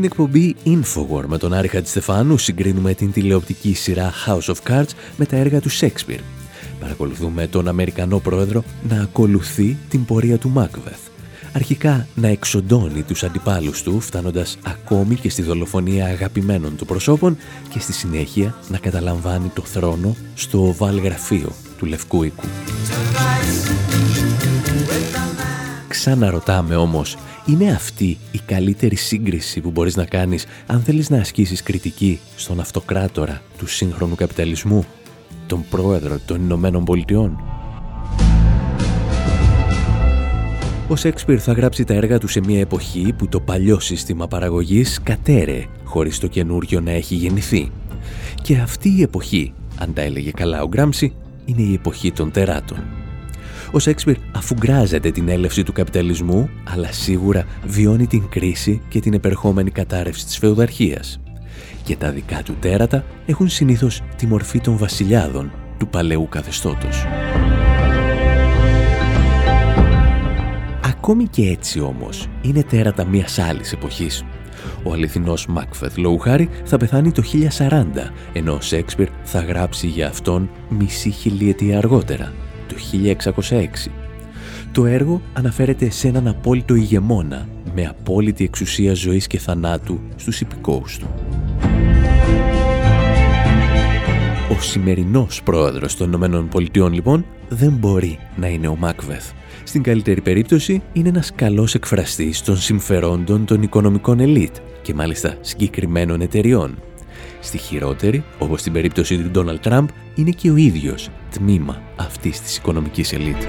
Στην 0.00 0.12
εκπομπή 0.12 0.56
Infowar 0.64 1.24
με 1.26 1.38
τον 1.38 1.52
Άρη 1.52 1.68
Χατζηστεφάνου 1.68 2.38
συγκρίνουμε 2.38 2.94
την 2.94 3.12
τηλεοπτική 3.12 3.74
σειρά 3.74 4.12
House 4.26 4.54
of 4.54 4.56
Cards 4.68 4.88
με 5.16 5.24
τα 5.24 5.36
έργα 5.36 5.60
του 5.60 5.68
Σέξπιρ. 5.68 6.20
Παρακολουθούμε 6.80 7.46
τον 7.46 7.68
Αμερικανό 7.68 8.18
πρόεδρο 8.18 8.64
να 8.88 9.02
ακολουθεί 9.02 9.76
την 9.88 10.04
πορεία 10.04 10.38
του 10.38 10.48
Μάκβεθ. 10.48 10.98
Αρχικά 11.52 12.06
να 12.14 12.28
εξοντώνει 12.28 13.02
τους 13.02 13.22
αντιπάλους 13.22 13.82
του, 13.82 14.00
φτάνοντας 14.00 14.58
ακόμη 14.62 15.14
και 15.14 15.30
στη 15.30 15.42
δολοφονία 15.42 16.06
αγαπημένων 16.06 16.76
του 16.76 16.86
προσώπων 16.86 17.36
και 17.68 17.78
στη 17.78 17.92
συνέχεια 17.92 18.54
να 18.68 18.78
καταλαμβάνει 18.78 19.50
το 19.54 19.62
θρόνο 19.62 20.16
στο 20.34 20.66
οβάλ 20.66 20.98
γραφείο 20.98 21.52
του 21.78 21.86
Λευκού 21.86 22.22
Οίκου. 22.22 22.44
Ξαναρωτάμε 26.00 26.76
όμως, 26.76 27.16
είναι 27.46 27.70
αυτή 27.70 28.18
η 28.32 28.38
καλύτερη 28.46 28.96
σύγκριση 28.96 29.60
που 29.60 29.70
μπορείς 29.70 29.96
να 29.96 30.04
κάνεις 30.04 30.46
αν 30.66 30.80
θέλεις 30.80 31.10
να 31.10 31.18
ασκήσεις 31.18 31.62
κριτική 31.62 32.20
στον 32.36 32.60
αυτοκράτορα 32.60 33.42
του 33.58 33.66
σύγχρονου 33.66 34.14
καπιταλισμού, 34.14 34.84
τον 35.46 35.64
πρόεδρο 35.70 36.18
των 36.26 36.42
Ηνωμένων 36.42 36.84
Πολιτειών; 36.84 37.42
Ο 40.88 40.96
Σέξπιρ 40.96 41.42
θα 41.42 41.52
γράψει 41.52 41.84
τα 41.84 41.94
έργα 41.94 42.18
του 42.18 42.28
σε 42.28 42.40
μια 42.40 42.60
εποχή 42.60 43.14
που 43.18 43.28
το 43.28 43.40
παλιό 43.40 43.80
σύστημα 43.80 44.28
παραγωγής 44.28 45.00
κατέρε 45.02 45.64
χωρίς 45.84 46.18
το 46.18 46.26
καινούριο 46.26 46.80
να 46.80 46.90
έχει 46.90 47.14
γεννηθεί. 47.14 47.70
Και 48.42 48.56
αυτή 48.56 48.88
η 48.88 49.02
εποχή, 49.02 49.52
αν 49.78 49.92
τα 49.92 50.02
έλεγε 50.02 50.30
καλά 50.30 50.62
ο 50.62 50.68
Γκράμψη, 50.68 51.14
είναι 51.44 51.62
η 51.62 51.74
εποχή 51.74 52.12
των 52.12 52.30
τεράτων. 52.30 52.99
Ο 53.72 53.78
Σέξπιρ 53.78 54.16
αφουγκράζεται 54.32 55.10
την 55.10 55.28
έλευση 55.28 55.62
του 55.62 55.72
καπιταλισμού, 55.72 56.50
αλλά 56.64 56.92
σίγουρα 56.92 57.44
βιώνει 57.66 58.06
την 58.06 58.28
κρίση 58.28 58.80
και 58.88 59.00
την 59.00 59.12
επερχόμενη 59.12 59.70
κατάρρευση 59.70 60.24
της 60.24 60.38
φεουδαρχίας. 60.38 61.20
Και 61.84 61.96
τα 61.96 62.10
δικά 62.10 62.42
του 62.42 62.56
τέρατα 62.60 63.04
έχουν 63.26 63.48
συνήθως 63.48 64.02
τη 64.16 64.26
μορφή 64.26 64.60
των 64.60 64.76
βασιλιάδων 64.76 65.52
του 65.78 65.88
παλαιού 65.88 66.28
καθεστώτος. 66.28 67.04
Ακόμη 70.84 71.26
και 71.26 71.48
έτσι 71.48 71.80
όμως, 71.80 72.28
είναι 72.42 72.62
τέρατα 72.62 73.04
μιας 73.04 73.38
άλλης 73.38 73.72
εποχής. 73.72 74.24
Ο 74.82 74.92
αληθινός 74.92 75.46
Μάκφεθ 75.46 75.96
Λόουχάρη 75.96 76.48
θα 76.64 76.76
πεθάνει 76.76 77.12
το 77.12 77.22
1040, 77.22 78.12
ενώ 78.32 78.52
ο 78.52 78.60
Σέξπιρ 78.60 79.08
θα 79.22 79.40
γράψει 79.40 79.86
για 79.86 80.08
αυτόν 80.08 80.50
μισή 80.68 81.10
χιλιετία 81.10 81.78
αργότερα, 81.78 82.24
το 82.24 82.49
1606. 82.80 83.90
Το 84.72 84.86
έργο 84.86 85.20
αναφέρεται 85.32 85.90
σε 85.90 86.08
έναν 86.08 86.28
απόλυτο 86.28 86.74
ηγεμόνα, 86.74 87.48
με 87.74 87.86
απόλυτη 87.86 88.44
εξουσία 88.44 88.94
ζωής 88.94 89.26
και 89.26 89.38
θανάτου 89.38 90.00
στους 90.16 90.40
υπηκόους 90.40 90.98
του. 90.98 91.06
Ο 94.50 94.60
σημερινός 94.60 95.42
πρόεδρος 95.42 95.96
των 95.96 96.06
Ηνωμένων 96.06 96.48
Πολιτειών, 96.48 96.92
λοιπόν, 96.92 97.24
δεν 97.48 97.72
μπορεί 97.72 98.18
να 98.36 98.48
είναι 98.48 98.68
ο 98.68 98.76
Μάκβεθ. 98.76 99.30
Στην 99.64 99.82
καλύτερη 99.82 100.20
περίπτωση 100.20 100.82
είναι 100.92 101.08
ένας 101.08 101.32
καλός 101.34 101.74
εκφραστής 101.74 102.42
των 102.42 102.56
συμφερόντων 102.56 103.44
των 103.44 103.62
οικονομικών 103.62 104.20
ελίτ 104.20 104.56
και 104.82 104.94
μάλιστα 104.94 105.36
συγκεκριμένων 105.40 106.20
εταιριών. 106.20 106.78
Στη 107.40 107.58
χειρότερη, 107.58 108.24
όπως 108.38 108.60
στην 108.60 108.72
περίπτωση 108.72 109.18
του 109.18 109.30
Ντόναλτ 109.30 109.62
Τραμπ, 109.62 109.88
είναι 110.14 110.30
και 110.30 110.50
ο 110.50 110.56
ίδιος 110.56 111.10
τμήμα 111.30 111.82
αυτής 111.96 112.40
της 112.40 112.56
οικονομικής 112.56 113.12
ελίτ. 113.12 113.42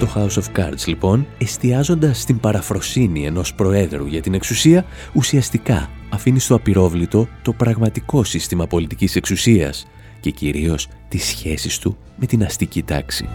Το 0.00 0.08
House 0.14 0.42
of 0.42 0.60
Cards, 0.60 0.86
λοιπόν, 0.86 1.26
εστιάζοντας 1.38 2.20
στην 2.20 2.40
παραφροσύνη 2.40 3.26
ενός 3.26 3.54
προέδρου 3.54 4.06
για 4.06 4.20
την 4.20 4.34
εξουσία, 4.34 4.84
ουσιαστικά 5.12 5.90
αφήνει 6.08 6.38
στο 6.38 6.54
απειρόβλητο 6.54 7.28
το 7.42 7.52
πραγματικό 7.52 8.24
σύστημα 8.24 8.66
πολιτικής 8.66 9.16
εξουσίας 9.16 9.86
και 10.20 10.30
κυρίως 10.30 10.88
τις 11.08 11.24
σχέσεις 11.24 11.78
του 11.78 11.96
με 12.16 12.26
την 12.26 12.42
αστική 12.44 12.82
τάξη. 12.82 13.28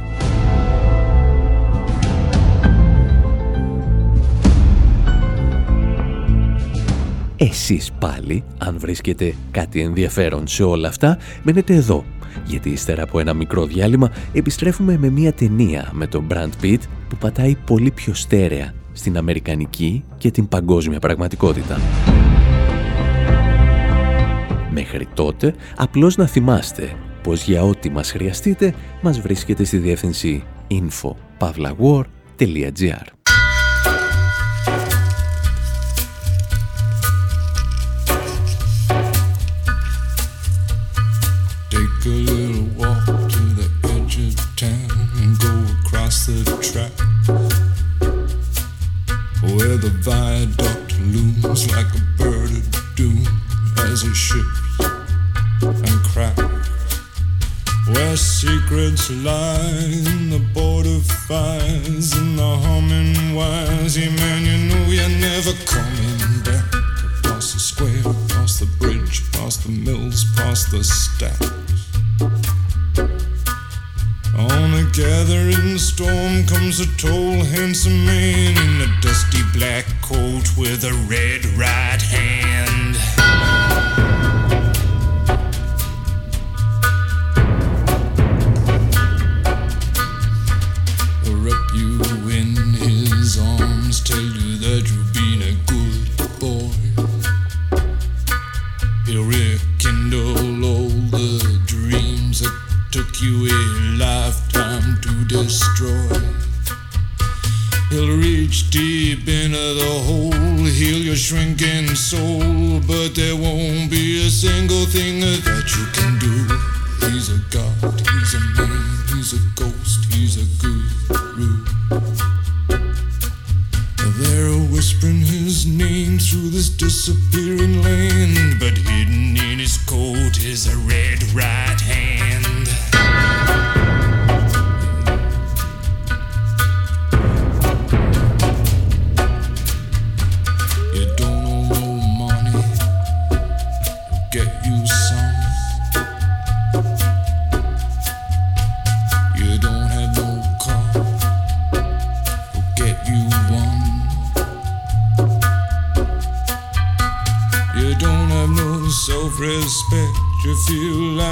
Εσείς 7.37 7.91
πάλι, 7.99 8.43
αν 8.57 8.79
βρίσκετε 8.79 9.35
κάτι 9.51 9.81
ενδιαφέρον 9.81 10.47
σε 10.47 10.63
όλα 10.63 10.87
αυτά, 10.87 11.17
μένετε 11.43 11.73
εδώ, 11.73 12.05
γιατί 12.45 12.69
ύστερα 12.69 13.03
από 13.03 13.19
ένα 13.19 13.33
μικρό 13.33 13.65
διάλειμμα 13.65 14.11
επιστρέφουμε 14.33 14.97
με 14.97 15.09
μια 15.09 15.33
ταινία 15.33 15.89
με 15.93 16.07
τον 16.07 16.27
Brand 16.31 16.49
Pitt 16.61 16.79
που 17.09 17.15
πατάει 17.19 17.55
πολύ 17.65 17.91
πιο 17.91 18.13
στέρεα 18.13 18.73
στην 18.93 19.17
αμερικανική 19.17 20.03
και 20.17 20.31
την 20.31 20.47
παγκόσμια 20.47 20.99
πραγματικότητα. 20.99 21.79
Μέχρι 24.71 25.07
τότε, 25.13 25.53
απλώς 25.75 26.15
να 26.15 26.27
θυμάστε 26.27 26.95
πως 27.23 27.43
για 27.43 27.63
ό,τι 27.63 27.89
μας 27.89 28.11
χρειαστείτε, 28.11 28.73
μας 29.01 29.19
βρίσκεται 29.19 29.63
στη 29.63 29.77
διεύθυνση 29.77 30.43
info.pavlawar.gr 30.67 33.15
the 46.25 46.57
track 46.57 46.91
where 49.43 49.77
the 49.77 49.91
viaduct 50.01 50.99
looms 50.99 51.69
like 51.71 51.85
a 51.93 52.01
bird 52.17 52.49
of 52.49 52.95
doom 52.95 53.23
as 53.77 54.01
it 54.03 54.15
ships 54.15 54.59
and 55.61 55.99
cracks. 56.09 56.41
Where 57.93 58.17
secrets 58.17 59.11
lie 59.11 59.59
in 60.07 60.31
the 60.31 60.41
border 60.51 60.99
fires 61.27 62.13
and 62.13 62.39
the 62.39 62.57
humming 62.57 63.35
wires. 63.35 63.95
Yeah, 63.95 64.09
man, 64.09 64.45
you 64.45 64.57
know 64.69 64.85
you're 64.89 65.19
never 65.19 65.53
coming 65.65 66.41
back. 66.43 66.73
Across 67.19 67.53
the 67.53 67.59
square, 67.59 67.99
across 67.99 68.59
the 68.59 68.65
bridge, 68.79 69.31
past 69.31 69.63
the 69.63 69.71
mills, 69.71 70.25
past 70.35 70.71
the 70.71 70.83
stacks. 70.83 71.64
On 74.51 74.73
a 74.75 74.83
gathering 74.91 75.79
storm 75.79 76.45
comes 76.45 76.79
a 76.79 76.85
tall, 76.97 77.43
handsome 77.43 78.05
man 78.05 78.55
in 78.55 78.81
a 78.81 79.01
dusty 79.01 79.41
black 79.57 79.85
coat 80.03 80.55
with 80.55 80.83
a 80.83 80.93
red 81.09 81.43
right 81.57 82.01
hand. 82.01 84.14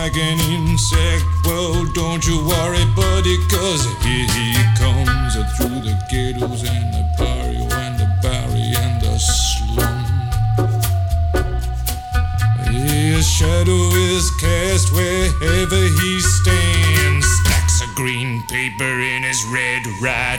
Like 0.04 0.18
an 0.18 0.40
insect. 0.52 1.24
Well, 1.46 1.86
don't 1.94 2.28
you 2.28 2.38
worry, 2.46 2.84
buddy, 2.94 3.38
cause 3.48 3.86
here 4.04 4.28
he 4.36 4.52
comes 4.76 5.38
uh, 5.38 5.48
through 5.56 5.80
the 5.80 5.96
ghettos 6.12 6.68
and 6.68 6.94
the 6.94 7.04
barrio 7.18 7.64
and 7.84 7.96
the 7.98 8.10
barry 8.22 8.68
and 8.84 9.02
the 9.02 9.18
slum. 9.18 10.04
His 12.68 13.26
shadow 13.26 13.84
is 14.12 14.30
cast 14.42 14.92
wherever 14.92 15.82
he 16.02 16.20
stands. 16.20 17.26
Stacks 17.40 17.82
of 17.82 17.96
green 17.96 18.44
paper 18.48 19.00
in 19.00 19.24
his 19.24 19.46
red 19.46 19.88
right 20.02 20.33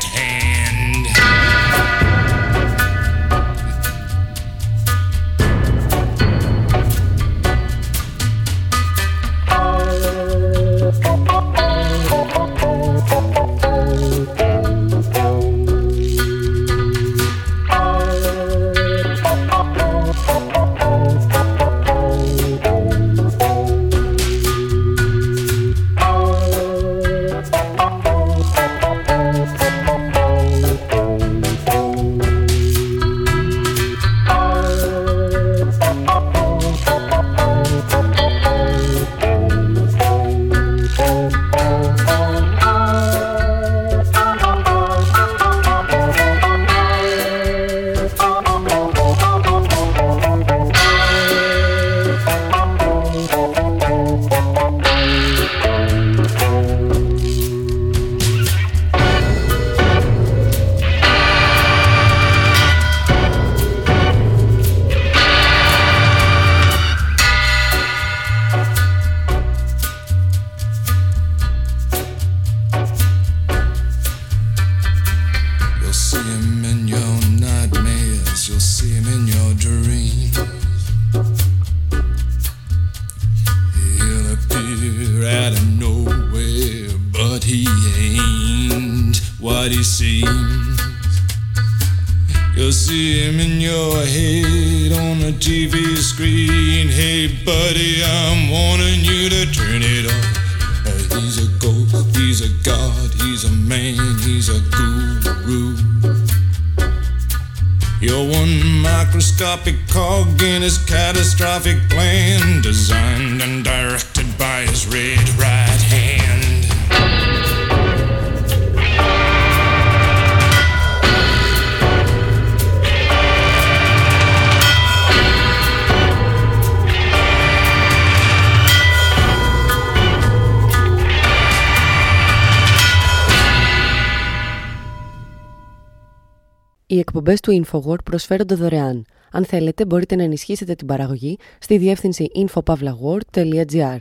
εκπομπές 137.35 137.41
του 137.41 137.81
InfoWord 137.83 138.05
προσφέρονται 138.05 138.55
δωρεάν. 138.55 139.05
Αν 139.31 139.45
θέλετε, 139.45 139.85
μπορείτε 139.87 140.17
να 140.17 140.23
ενισχύσετε 140.23 140.75
την 140.75 140.87
παραγωγή 140.87 141.39
στη 141.59 141.79
διεύθυνση 141.79 142.27
infopavlagor.gr. 142.35 143.97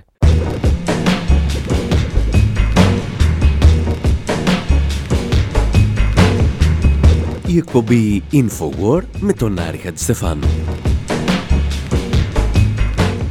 Η 7.48 7.58
εκπομπή 7.58 8.24
Infowar 8.32 9.02
με 9.20 9.34
τον 9.34 9.60
Άρη 9.60 9.78
Χατζηστεφάνου. 9.78 10.48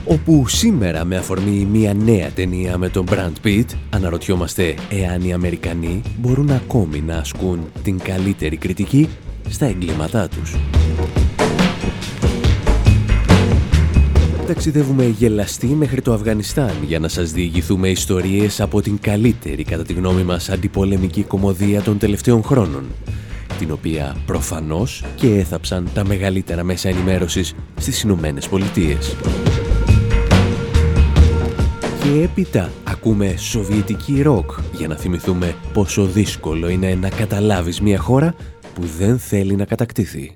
Όπου 0.05 0.49
σήμερα 0.49 1.05
με 1.05 1.17
αφορμή 1.17 1.65
μια 1.71 1.95
νέα 1.95 2.31
ταινία 2.31 2.79
με 2.79 2.89
τον 2.89 3.07
Brand 3.11 3.47
Pitt 3.47 3.65
αναρωτιόμαστε 3.91 4.75
εάν 4.91 5.23
οι 5.23 5.33
Αμερικανοί 5.33 6.03
μπορούν 6.19 6.51
ακόμη 6.51 7.01
να 7.01 7.17
ασκούν 7.17 7.61
την 7.83 7.99
καλύτερη 7.99 8.57
κριτική 8.57 9.09
στα 9.53 9.67
εγκλήματά 9.67 10.29
τους. 10.29 10.57
Ταξιδεύουμε 14.47 15.05
γελαστοί 15.05 15.67
μέχρι 15.67 16.03
το 16.03 16.13
Αφγανιστάν 16.13 16.73
για 16.87 16.99
να 16.99 17.09
σας 17.09 17.33
διηγηθούμε 17.33 17.89
ιστορίες 17.89 18.61
από 18.61 18.81
την 18.81 18.99
καλύτερη 19.01 19.65
κατά 19.65 19.83
τη 19.83 19.93
γνώμη 19.93 20.23
μας 20.23 20.51
αντιπολεμική 20.51 21.23
κομμωδία 21.23 21.83
των 21.83 21.99
τελευταίων 21.99 22.43
χρόνων 22.43 22.85
την 23.59 23.71
οποία 23.71 24.17
προφανώς 24.27 25.05
και 25.17 25.35
έθαψαν 25.35 25.89
τα 25.95 26.05
μεγαλύτερα 26.05 26.65
μέσα 26.65 26.89
ενημέρωσης 26.89 27.55
στις 27.81 28.03
Ηνωμένες 28.03 28.49
Πολιτείες. 28.49 29.17
Και 32.03 32.23
έπειτα 32.23 32.71
ακούμε 32.85 33.35
σοβιετική 33.37 34.23
ροκ 34.23 34.51
για 34.73 34.89
να 34.89 34.95
θυμηθούμε 34.95 35.55
πόσο 35.73 36.05
δύσκολο 36.05 36.69
είναι 36.69 36.95
να 36.95 37.09
καταλάβεις 37.09 37.81
μια 37.81 37.99
χώρα 37.99 38.35
που 38.74 38.82
δεν 38.98 39.20
θέλει 39.20 39.56
να 39.56 39.66
κατακτήθει. 39.66 40.36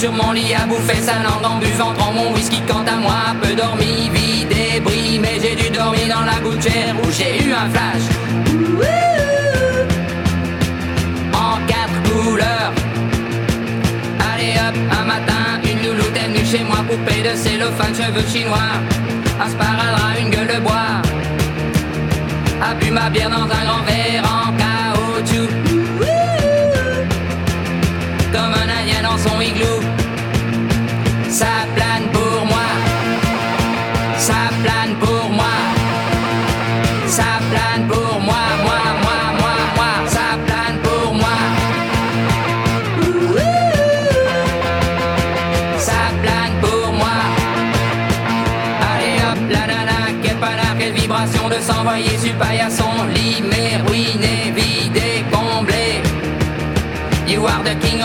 sur 0.00 0.12
mon 0.12 0.32
lit 0.32 0.54
à 0.54 0.64
bouffer 0.66 1.00
sa 1.08 1.16
langue 1.26 1.44
en 1.44 1.58
buvant 1.58 1.92
dans 1.92 2.12
mon 2.18 2.32
whisky 2.32 2.62
quant 2.66 2.86
à 2.94 2.96
moi 2.96 3.20
peu 3.42 3.54
dormi, 3.54 4.08
vide 4.14 4.50
et 4.50 4.80
bris 4.80 5.18
mais 5.18 5.36
j'ai 5.42 5.54
dû 5.54 5.68
dormir 5.68 6.06
dans 6.14 6.24
la 6.24 6.38
gouttière 6.40 6.94
où 7.02 7.10
j'ai 7.10 7.32
eu 7.44 7.52
un 7.52 7.68
flash 7.68 8.04
en 8.86 9.03
Poupée 16.95 17.21
de 17.21 17.35
cellophane 17.35 17.93
cheveux 17.95 18.27
chinois. 18.27 18.71
Un 19.39 20.19
une 20.19 20.29
gueule 20.29 20.47
de 20.47 20.59
bois. 20.61 21.01
A 22.61 22.73
bu 22.75 22.91
ma 22.91 23.09
bière 23.09 23.29
dans 23.29 23.43
un 23.43 23.65
grand 23.65 23.83
verre 23.83 24.24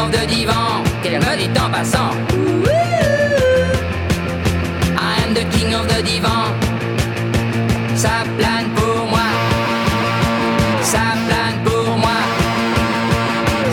are 0.00 0.10
the 0.10 0.18
king 0.18 0.20
of 0.20 0.20
the 0.20 0.26
divan, 0.26 0.82
qu'elle 1.02 1.20
me 1.20 1.36
dit 1.36 1.60
en 1.60 1.70
passant. 1.70 2.10
the 5.38 5.44
king 5.54 5.72
of 5.78 5.84
the 5.92 6.00
divan. 6.08 6.46
Ça 8.02 8.14
plane 8.36 8.68
pour 8.78 9.00
moi. 9.12 9.26
Ça 10.92 11.04
plane 11.26 11.58
pour 11.66 11.88
moi. 12.04 12.18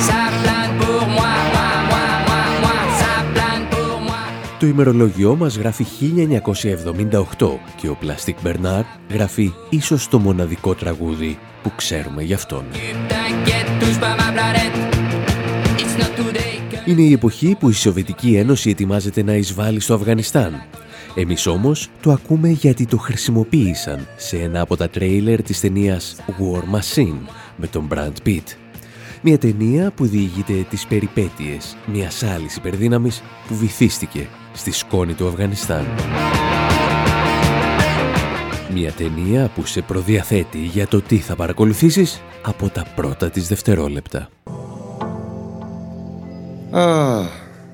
Ça 0.08 0.22
plane 0.42 0.74
pour 0.82 1.02
moi. 1.18 1.32
Moi, 1.56 1.70
moi, 1.92 2.06
moi, 2.28 2.42
moi. 2.63 2.76
Ça 3.02 3.13
plane 3.34 3.66
pour 3.74 4.00
moi. 4.08 4.22
Το 4.60 4.68
ημερολογιό 4.68 5.36
μας 5.36 5.58
γράφει 5.58 5.86
1978 6.00 7.60
και 7.76 7.88
ο 7.88 7.98
Plastic 8.02 8.48
Bernard 8.48 8.86
γράφει 9.10 9.54
ίσως 9.70 10.08
το 10.08 10.20
μοναδικό 10.20 10.76
τραγούδι 10.76 11.40
που 11.63 11.72
ξέρουμε 11.76 12.24
γι' 12.24 12.34
αυτόν. 12.34 12.66
Είναι 16.88 17.02
η 17.02 17.12
εποχή 17.12 17.56
που 17.60 17.69
η 17.69 17.73
Σοβιετική 17.73 18.36
Ένωση 18.36 18.69
ετοιμάζεται 18.69 19.23
να 19.23 19.34
εισβάλλει 19.34 19.80
στο 19.80 19.93
Αφγανιστάν 19.93 20.54
εμείς 21.19 21.47
όμως 21.47 21.89
το 22.02 22.12
ακούμε 22.12 22.50
γιατί 22.50 22.86
το 22.86 22.97
χρησιμοποίησαν 22.97 24.08
σε 24.17 24.38
ένα 24.38 24.62
από 24.62 24.78
τα 24.78 24.89
τρέιλερ 24.89 25.41
της 25.41 25.60
ταινίας 25.60 26.15
War 26.28 26.76
Machine 26.76 27.19
με 27.56 27.67
τον 27.67 27.88
Brad 27.93 28.12
Pitt. 28.26 28.43
Μια 29.21 29.38
ταινία 29.38 29.91
που 29.91 30.06
διηγείται 30.06 30.65
τις 30.69 30.86
περιπέτειες 30.86 31.78
μιας 31.86 32.23
άλλης 32.23 32.56
υπερδύναμης 32.56 33.21
που 33.47 33.56
βυθίστηκε 33.56 34.28
στη 34.54 34.71
σκόνη 34.71 35.13
του 35.13 35.28
Αφγανιστάν. 35.28 35.86
Μια 38.73 38.91
ταινία 38.91 39.52
που 39.56 39.65
σε 39.65 39.82
προδιαθέτει 39.82 40.60
για 40.60 40.88
το 40.88 41.02
τι 41.02 41.17
θα 41.17 41.36
παρακολουθήσεις 41.36 42.21
από 42.43 42.69
τα 42.69 42.86
πρώτα 42.95 43.30
της 43.30 43.47
δευτερόλεπτα. 43.47 44.30
Ah, 46.71 47.25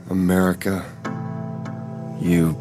America. 0.09 0.83
You 2.21 2.55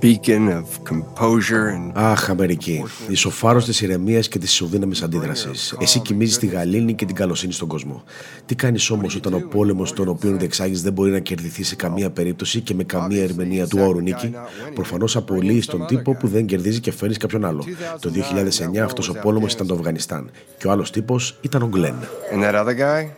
beacon 0.00 0.48
of 0.48 0.84
composure 0.84 1.68
and... 1.68 1.90
Αχ, 1.94 2.30
Αμερική. 2.30 2.84
Ισοφάρο 3.08 3.62
της 3.62 3.80
ηρεμίας 3.80 4.28
και 4.28 4.38
της 4.38 4.50
ισοδύναμης 4.50 5.02
αντίδρασης. 5.02 5.76
Εσύ 5.80 6.00
κοιμίζεις 6.00 6.38
τη 6.38 6.46
γαλήνη 6.46 6.94
και 6.94 7.04
την 7.04 7.14
καλοσύνη 7.14 7.52
στον 7.52 7.68
κόσμο. 7.68 8.02
Τι 8.46 8.54
κάνεις 8.54 8.90
όμως 8.90 9.16
όταν 9.16 9.34
ο 9.34 9.38
πόλεμος 9.50 9.92
τον 9.92 10.08
οποίο 10.08 10.36
διεξάγεις 10.36 10.82
δεν 10.82 10.92
μπορεί 10.92 11.10
να 11.10 11.18
κερδιθεί 11.18 11.62
σε 11.62 11.76
καμία 11.76 12.10
περίπτωση 12.10 12.60
και 12.60 12.74
με 12.74 12.84
καμία 12.84 13.22
ερμηνεία 13.22 13.66
του 13.66 13.78
όρου 13.80 14.00
νίκη; 14.00 14.34
Προφανώς 14.74 15.16
απολύεις 15.16 15.66
τον 15.66 15.86
τύπο 15.86 16.14
που 16.14 16.28
δεν 16.28 16.46
κερδίζει 16.46 16.80
και 16.80 16.92
φέρνεις 16.92 17.16
κάποιον 17.16 17.44
άλλο. 17.44 17.64
Το 18.00 18.10
2009 18.10 18.78
αυτός 18.78 19.08
ο 19.08 19.12
πόλεμος 19.12 19.52
ήταν 19.52 19.66
το 19.66 19.74
Αφγανιστάν. 19.74 20.30
Και 20.58 20.66
ο 20.66 20.70
άλλος 20.70 20.90
τύπος 20.90 21.38
ήταν 21.40 21.62
ο 21.62 21.66
Γκλέν. 21.66 21.94
And 22.34 22.42
that 22.42 22.54
other 22.54 22.76
guy; 22.78 23.08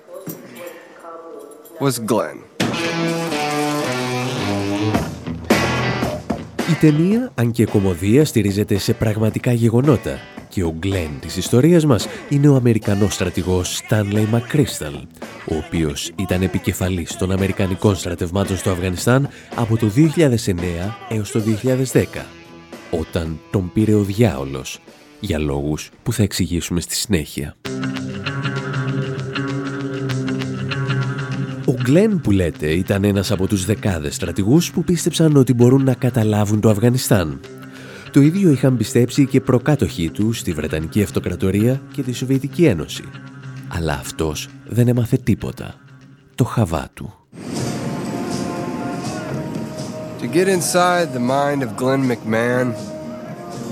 Was 1.80 1.98
Glenn. 2.12 2.47
Η 6.70 6.74
ταινία, 6.80 7.32
αν 7.34 7.50
και 7.50 7.66
κομμωδία, 7.66 8.24
στηρίζεται 8.24 8.78
σε 8.78 8.92
πραγματικά 8.92 9.52
γεγονότα 9.52 10.18
και 10.48 10.64
ο 10.64 10.74
Γκλέν 10.78 11.10
της 11.20 11.36
ιστορίας 11.36 11.84
μας 11.84 12.08
είναι 12.28 12.48
ο 12.48 12.54
Αμερικανός 12.54 13.14
στρατηγός 13.14 13.82
Stanley 13.88 14.24
McChrystal, 14.32 15.02
ο 15.50 15.56
οποίος 15.66 16.12
ήταν 16.16 16.42
επικεφαλής 16.42 17.16
των 17.16 17.30
Αμερικανικών 17.30 17.96
στρατευμάτων 17.96 18.56
στο 18.56 18.70
Αφγανιστάν 18.70 19.28
από 19.54 19.76
το 19.76 19.86
2009 19.86 20.96
έως 21.08 21.30
το 21.30 21.40
2010, 21.40 22.26
όταν 22.90 23.38
τον 23.50 23.72
πήρε 23.72 23.94
ο 23.94 24.02
διάολος, 24.02 24.80
για 25.20 25.38
λόγους 25.38 25.90
που 26.02 26.12
θα 26.12 26.22
εξηγήσουμε 26.22 26.80
στη 26.80 26.94
συνέχεια. 26.94 27.56
Ο 31.68 31.74
Γκλέν 31.82 32.20
που 32.20 32.30
λέτε 32.30 32.66
ήταν 32.66 33.04
ένας 33.04 33.30
από 33.30 33.46
τους 33.46 33.64
δεκάδες 33.64 34.14
στρατηγούς 34.14 34.70
που 34.70 34.84
πίστεψαν 34.84 35.36
ότι 35.36 35.54
μπορούν 35.54 35.84
να 35.84 35.94
καταλάβουν 35.94 36.60
το 36.60 36.70
Αφγανιστάν. 36.70 37.40
Το 38.12 38.20
ίδιο 38.20 38.50
είχαν 38.50 38.76
πιστέψει 38.76 39.26
και 39.26 39.40
προκάτοχοί 39.40 40.10
του 40.10 40.32
στη 40.32 40.52
Βρετανική 40.52 41.02
Αυτοκρατορία 41.02 41.80
και 41.92 42.02
τη 42.02 42.12
Σοβιετική 42.12 42.64
Ένωση. 42.64 43.04
Αλλά 43.68 43.92
αυτός 43.92 44.48
δεν 44.66 44.88
έμαθε 44.88 45.16
τίποτα. 45.16 45.74
Το 46.34 46.44
χαβά 46.44 46.88
του. 46.94 47.14
To 50.20 50.34
get 50.34 50.48
inside 50.48 51.08
the 51.16 51.24
mind 51.34 51.62
of 51.62 51.70
Glenn 51.82 52.02
McMahon 52.10 52.97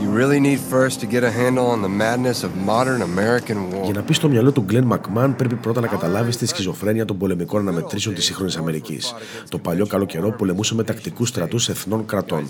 You 0.02 0.10
really 0.10 0.40
need 0.40 0.60
first 0.74 1.00
to 1.00 1.06
get 1.06 1.22
a 1.24 1.32
handle 1.42 1.66
on 1.74 1.80
the 1.86 1.92
madness 2.04 2.38
of 2.46 2.50
modern 2.72 3.00
American 3.02 3.56
war. 3.72 3.84
Για 3.84 3.92
να 3.94 4.02
πεις 4.02 4.16
στο 4.16 4.28
μυαλό 4.28 4.52
του 4.52 4.64
Glenn 4.70 4.88
McMahon, 4.88 5.34
πρέπει 5.36 5.54
πρώτα 5.54 5.80
να 5.80 5.86
καταλάβεις 5.86 6.36
τη 6.36 6.46
σχιζοφρένεια 6.46 7.04
των 7.04 7.18
πολεμικών 7.18 7.60
αναμετρήσεων 7.60 8.14
της 8.14 8.24
σύγχρονη 8.24 8.52
Αμερικής. 8.58 9.14
Το 9.48 9.58
παλιό 9.58 9.86
καλό 9.86 10.06
καιρό 10.06 10.30
πολεμούσε 10.30 10.74
με 10.74 10.84
τακτικούς 10.84 11.28
στρατούς 11.28 11.68
εθνών 11.68 12.06
κρατών. 12.06 12.46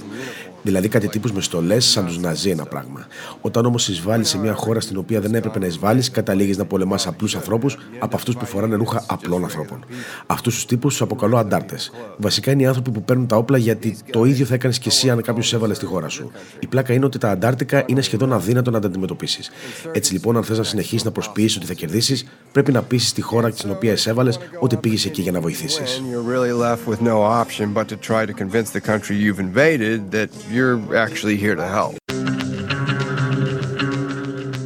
Δηλαδή 0.62 0.88
κάτι 0.88 1.08
τύπους 1.08 1.32
με 1.32 1.40
στολές 1.40 1.84
σαν 1.84 2.06
τους 2.06 2.18
Ναζί 2.18 2.50
ένα 2.50 2.64
πράγμα. 2.64 3.06
Όταν 3.40 3.66
όμως 3.66 3.88
εισβάλλεις 3.88 4.28
σε 4.28 4.38
μια 4.38 4.52
χώρα 4.52 4.80
στην 4.80 4.96
οποία 4.96 5.20
δεν 5.20 5.34
έπρεπε 5.34 5.58
να 5.58 5.66
εισβάλλεις, 5.66 6.10
καταλήγεις 6.10 6.56
να 6.56 6.64
πολεμάς 6.64 7.06
απλούς 7.06 7.34
ανθρώπους 7.34 7.78
από 7.98 8.16
αυτούς 8.16 8.36
που 8.36 8.46
φοράνε 8.46 8.74
ρούχα 8.74 9.04
απλών 9.06 9.42
ανθρώπων. 9.42 9.84
Αυτούς 10.26 10.54
τους 10.54 10.66
τύπους 10.66 10.92
τους 10.92 11.02
αποκαλώ 11.02 11.36
αντάρτες. 11.36 11.92
Βασικά 12.16 12.50
είναι 12.50 12.62
οι 12.62 12.66
άνθρωποι 12.66 12.90
που 12.90 13.02
παίρνουν 13.02 13.26
τα 13.26 13.36
όπλα 13.36 13.58
γιατί 13.58 13.96
το 14.10 14.24
ίδιο 14.24 14.46
θα 14.46 14.54
έκανες 14.54 14.78
και 14.78 14.88
εσύ 14.88 15.10
αν 15.10 15.22
κάποιος 15.22 15.52
έβαλες 15.52 15.76
στη 15.76 15.86
χώρα 15.86 16.08
σου. 16.08 16.30
Η 16.58 16.66
πλάκα 16.66 16.92
είναι 16.92 17.04
ότι 17.04 17.18
τα 17.18 17.30
Αντάρτικα 17.36 17.82
είναι 17.86 18.00
σχεδόν 18.00 18.32
αδύνατο 18.32 18.70
να 18.70 18.80
τα 18.80 18.86
αντιμετωπίσεις. 18.86 19.50
Έτσι 19.92 20.12
λοιπόν, 20.12 20.36
αν 20.36 20.44
θες 20.44 20.58
να 20.58 20.64
συνεχίσεις 20.64 21.04
να 21.04 21.10
προσποιήσεις 21.10 21.56
ότι 21.56 21.66
θα 21.66 21.74
κερδίσεις, 21.74 22.26
πρέπει 22.52 22.72
να 22.72 22.82
πείσει 22.82 23.14
τη 23.14 23.20
χώρα 23.20 23.50
στην 23.50 23.70
οποία 23.70 23.92
εισέβαλε 23.92 24.32
ότι 24.60 24.76
πήγες 24.76 25.04
εκεί 25.04 25.22
για 25.22 25.32
να 25.32 25.40
βοηθήσεις. 25.40 26.02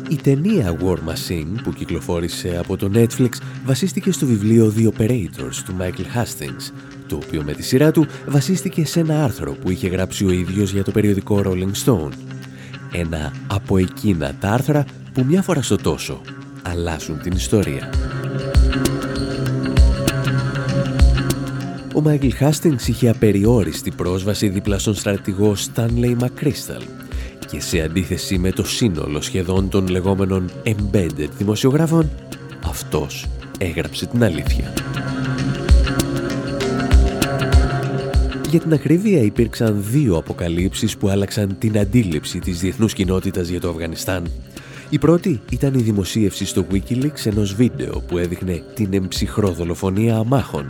Η 0.08 0.16
ταινία 0.16 0.76
War 0.82 0.96
Machine 0.96 1.60
που 1.62 1.72
κυκλοφόρησε 1.72 2.56
από 2.58 2.76
το 2.76 2.90
Netflix 2.94 3.28
βασίστηκε 3.64 4.12
στο 4.12 4.26
βιβλίο 4.26 4.74
The 4.76 4.86
Operators 4.86 5.54
του 5.64 5.76
Michael 5.78 6.18
Hastings 6.18 6.72
το 7.10 7.16
οποίο 7.16 7.42
με 7.42 7.52
τη 7.52 7.62
σειρά 7.62 7.90
του 7.90 8.06
βασίστηκε 8.26 8.86
σε 8.86 9.00
ένα 9.00 9.24
άρθρο 9.24 9.52
που 9.52 9.70
είχε 9.70 9.88
γράψει 9.88 10.24
ο 10.24 10.30
ίδιος 10.30 10.72
για 10.72 10.84
το 10.84 10.90
περιοδικό 10.90 11.42
Rolling 11.44 11.84
Stone. 11.84 12.10
Ένα 12.92 13.32
από 13.46 13.78
εκείνα 13.78 14.34
τα 14.40 14.50
άρθρα 14.50 14.84
που 15.12 15.24
μια 15.24 15.42
φορά 15.42 15.62
στο 15.62 15.76
τόσο 15.76 16.20
αλλάζουν 16.62 17.20
την 17.20 17.32
ιστορία. 17.32 17.90
Ο 21.94 22.00
Μάικλ 22.00 22.28
Χάστινγκς 22.28 22.88
είχε 22.88 23.08
απεριόριστη 23.08 23.90
πρόσβαση 23.90 24.48
δίπλα 24.48 24.78
στον 24.78 24.94
στρατηγό 24.94 25.54
Stanley 25.56 26.16
McChrystal 26.20 26.82
και 27.50 27.60
σε 27.60 27.80
αντίθεση 27.80 28.38
με 28.38 28.50
το 28.50 28.64
σύνολο 28.64 29.20
σχεδόν 29.20 29.68
των 29.68 29.88
λεγόμενων 29.88 30.50
embedded 30.64 31.28
δημοσιογράφων 31.38 32.10
αυτός 32.64 33.26
έγραψε 33.58 34.06
την 34.06 34.24
αλήθεια. 34.24 34.72
Για 38.50 38.60
την 38.60 38.72
ακρίβεια 38.72 39.22
υπήρξαν 39.22 39.84
δύο 39.90 40.16
αποκαλύψεις 40.16 40.96
που 40.96 41.08
άλλαξαν 41.08 41.56
την 41.58 41.78
αντίληψη 41.78 42.38
της 42.38 42.60
διεθνούς 42.60 42.92
κοινότητας 42.92 43.48
για 43.48 43.60
το 43.60 43.68
Αφγανιστάν. 43.68 44.26
Η 44.90 44.98
πρώτη 44.98 45.40
ήταν 45.50 45.74
η 45.74 45.82
δημοσίευση 45.82 46.46
στο 46.46 46.64
Wikileaks 46.72 47.26
ενός 47.26 47.54
βίντεο 47.54 48.00
που 48.00 48.18
έδειχνε 48.18 48.62
την 48.74 48.94
εμψυχρό 48.94 49.48
δολοφονία 49.48 50.16
αμάχων 50.16 50.66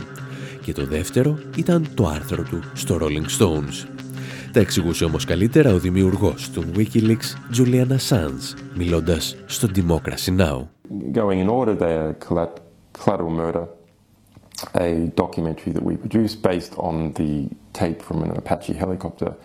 και 0.61 0.73
το 0.73 0.85
δεύτερο 0.85 1.37
ήταν 1.57 1.87
το 1.93 2.07
άρθρο 2.07 2.43
του 2.43 2.59
στο 2.73 2.97
Rolling 3.01 3.39
Stones. 3.39 3.87
Τα 4.51 4.59
εξηγούσε 4.59 5.05
όμως 5.05 5.25
καλύτερα 5.25 5.73
ο 5.73 5.79
δημιουργός 5.79 6.49
του 6.49 6.63
Wikileaks, 6.75 7.57
Julian 7.57 7.87
Assange, 7.87 8.57
μιλώντας 8.75 9.35
στο 9.45 9.67
Democracy 9.75 10.37
Now! 10.37 10.67
Going 11.13 11.39
in 11.45 11.49
order 11.49 11.75
there, 11.75 12.15
collateral 12.97 13.31
murder, 13.41 13.65
a 14.73 15.11
documentary 15.23 15.71
that 15.75 15.83
we 15.83 15.95
produced 15.95 16.41
based 16.41 16.73
on 16.77 17.13
the 17.19 17.60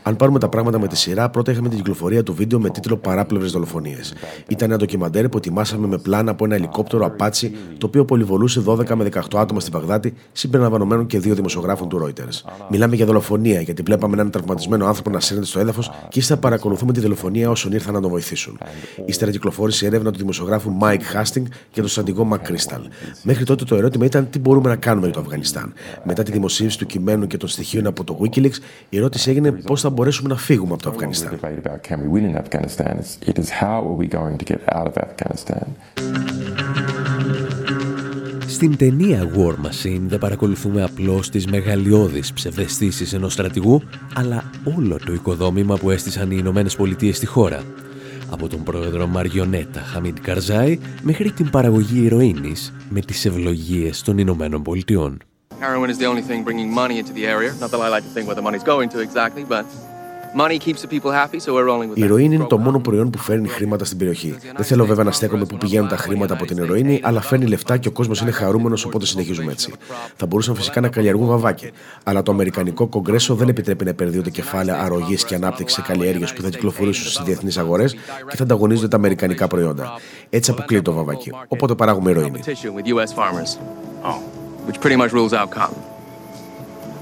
αν 0.03 0.17
πάρουμε 0.17 0.39
τα 0.39 0.49
πράγματα 0.49 0.79
με 0.79 0.89
τη 0.89 0.97
σειρά, 0.97 1.31
πρώτα 1.31 1.53
είχαμε 1.53 1.69
την 1.69 1.79
κυκλοφορία 1.79 2.23
του 2.23 2.35
βίντεο 2.35 2.61
με 2.61 2.71
τίτλο 2.71 2.97
Παράπλευρες 2.97 3.53
δολοφονίες. 3.53 4.15
Ήταν 4.49 4.69
ένα 4.69 4.79
ντοκιμαντέρ 4.79 5.29
που 5.29 5.37
ετοιμάσαμε 5.37 5.87
με 5.87 5.99
πλάνα 5.99 6.31
από 6.31 6.45
ένα 6.45 6.55
ελικόπτερο 6.55 7.05
Απάτσι, 7.05 7.57
το 7.79 7.87
οποίο 7.87 8.05
πολυβολούσε 8.05 8.63
12 8.67 8.95
με 8.95 9.09
18 9.13 9.21
άτομα 9.35 9.61
στην 9.61 9.73
Παγδάτη, 9.73 10.15
συμπεριλαμβανομένων 10.33 11.07
και 11.07 11.19
δύο 11.19 11.35
δημοσιογράφων 11.35 11.89
του 11.89 12.05
Reuters. 12.05 12.51
Μιλάμε 12.71 12.97
για 12.97 13.07
δολοφονία, 13.07 13.61
γιατί 13.61 13.83
βλέπαμε 13.83 14.15
έναν 14.15 14.31
τραυματισμένο 14.31 14.87
άνθρωπο 14.87 15.11
να 15.11 15.21
σέρνεται 15.21 15.49
στο 15.49 15.61
έδαφος 15.61 15.91
και 16.09 16.19
ύστερα 16.19 16.41
παρακολουθούμε 16.41 16.93
τη 16.93 17.01
δολοφονία 17.01 17.51
όσων 17.51 17.73
ήρθαν 17.73 17.95
να 17.95 18.01
τον 18.01 18.11
βοηθήσουν. 18.11 18.59
Ύστερα 19.05 19.31
κυκλοφόρησε 19.31 19.85
η 19.85 19.89
έρευνα 19.89 20.11
του 20.11 20.19
δημοσιογράφου 20.19 20.77
Mike 20.81 21.15
Hastings 21.15 21.47
και 21.71 21.83
του 21.83 21.89
στρατηγό 21.89 22.29
McChrystal. 22.33 22.81
Μέχρι 23.23 23.45
τότε 23.45 23.65
το 23.65 23.77
ερώτημα 23.77 24.05
ήταν 24.05 24.31
τι 24.31 24.39
μπορούμε 24.39 24.69
να 24.69 24.77
κάνουμε 24.77 25.07
για 25.07 25.15
το 25.15 25.21
Αφγανιστάν. 25.21 25.73
Μετά 26.05 26.23
τη 26.23 26.33
δημοσίευση 26.33 26.79
του 26.79 26.87
κειμένου 26.87 27.27
και 27.27 27.37
των 27.37 27.49
στοιχείων 27.49 27.87
από 27.87 28.05
το 28.05 28.16
Wikileaks, 28.21 28.59
η 28.89 28.97
ερώτηση 28.97 29.31
έγινε 29.31 29.53
πώς 29.53 29.81
θα 29.81 29.91
μπορέσουμε 29.91 30.29
να 30.29 30.37
φύγουμε 30.37 30.73
από 30.73 30.83
το 30.83 30.91
Αφγανιστάν. 30.91 31.39
Στην 38.47 38.77
ταινία 38.77 39.31
War 39.37 39.53
Machine 39.53 40.01
δεν 40.07 40.19
παρακολουθούμε 40.19 40.83
απλώς 40.83 41.31
τις 41.31 41.47
μεγαλειώδεις 41.47 42.33
ψευδεστήσεις 42.33 43.13
ενός 43.13 43.33
στρατηγού, 43.33 43.83
αλλά 44.15 44.45
όλο 44.77 44.99
το 45.07 45.13
οικοδόμημα 45.13 45.77
που 45.77 45.91
έστησαν 45.91 46.31
οι 46.31 46.37
Ηνωμένες 46.39 46.77
Πολιτείες 46.77 47.17
στη 47.17 47.27
χώρα. 47.27 47.63
Από 48.31 48.49
τον 48.49 48.63
πρόεδρο 48.63 49.07
Μαριονέτα 49.07 49.81
Χαμίντ 49.81 50.17
Καρζάη 50.23 50.79
μέχρι 51.03 51.31
την 51.31 51.51
παραγωγή 51.51 52.05
ηρωίνης 52.05 52.73
με 52.91 53.01
τις 53.01 53.25
ευλογίες 53.25 54.03
των 54.03 54.19
Ηνωμένων 54.19 54.63
Πολιτειών. 54.63 55.19
Heroin 55.61 55.89
is 55.91 55.99
the 55.99 56.07
only 56.07 56.23
thing 56.23 56.45
bringing 56.45 56.71
money 56.71 56.99
into 56.99 57.13
the 57.13 57.27
area. 57.27 57.51
Not 57.61 57.71
that 57.71 57.81
I 57.81 57.89
like 57.89 58.05
to 58.05 58.11
think 58.11 58.27
where 58.29 58.35
the 58.35 58.43
money's 58.43 58.63
going 58.63 58.89
to 58.91 58.99
exactly, 59.01 59.45
but 59.45 59.65
η 61.95 62.03
ηρωίνη 62.03 62.35
είναι 62.35 62.45
το 62.45 62.59
μόνο 62.59 62.79
προϊόν 62.79 63.11
που 63.11 63.19
φέρνει 63.19 63.49
χρήματα 63.49 63.85
στην 63.85 63.99
περιοχή. 63.99 64.37
Δεν 64.57 64.65
θέλω 64.65 64.85
βέβαια 64.85 65.05
να 65.05 65.11
στέκομαι 65.11 65.45
που 65.45 65.57
πηγαίνουν 65.57 65.89
τα 65.89 65.97
χρήματα 65.97 66.35
από 66.35 66.45
την 66.45 66.57
ηρωίνη, 66.57 67.01
αλλά 67.03 67.21
φέρνει 67.21 67.47
λεφτά 67.47 67.77
και 67.77 67.89
ο 67.89 67.91
κόσμος 67.91 68.21
είναι 68.21 68.31
χαρούμενος, 68.31 68.85
οπότε 68.85 69.07
συνεχίζουμε 69.07 69.53
έτσι. 69.53 69.73
Θα 70.17 70.27
μπορούσαν 70.27 70.55
φυσικά 70.55 70.81
να 70.81 70.89
καλλιεργούν 70.89 71.27
βαβάκια, 71.27 71.71
αλλά 72.05 72.23
το 72.23 72.33
Αμερικανικό 72.33 72.87
Κογκρέσο 72.87 73.35
δεν 73.35 73.49
επιτρέπει 73.49 73.85
να 73.85 73.91
επενδύονται 73.91 74.31
κεφάλαια 74.31 74.81
αρρωγής 74.81 75.25
και 75.25 75.35
ανάπτυξη 75.35 75.75
σε 75.75 75.83
καλλιέργειε 75.83 76.27
που 76.35 76.43
θα 76.43 76.49
κυκλοφορήσουν 76.49 77.11
στις 77.11 77.25
διεθνείς 77.25 77.59
αγορές 77.59 77.95
και 78.31 78.37
θα 78.37 78.43
ανταγωνίζονται 78.43 78.89
τα 78.89 78.97
αμερικανικά 78.97 79.47
προϊόντα. 79.47 79.93
Έτσι 80.31 80.51
αποκλείει 80.51 80.83
το 80.83 80.93
βαβάκι. 80.93 81.33
Οπότε 81.49 81.75
παράγουμε 81.75 82.11
ηρωίνη 82.11 82.41
which 84.67 84.79
pretty 84.81 84.97
much 85.03 85.13
rules 85.13 85.33
out 85.33 85.49
cotton. 85.51 85.81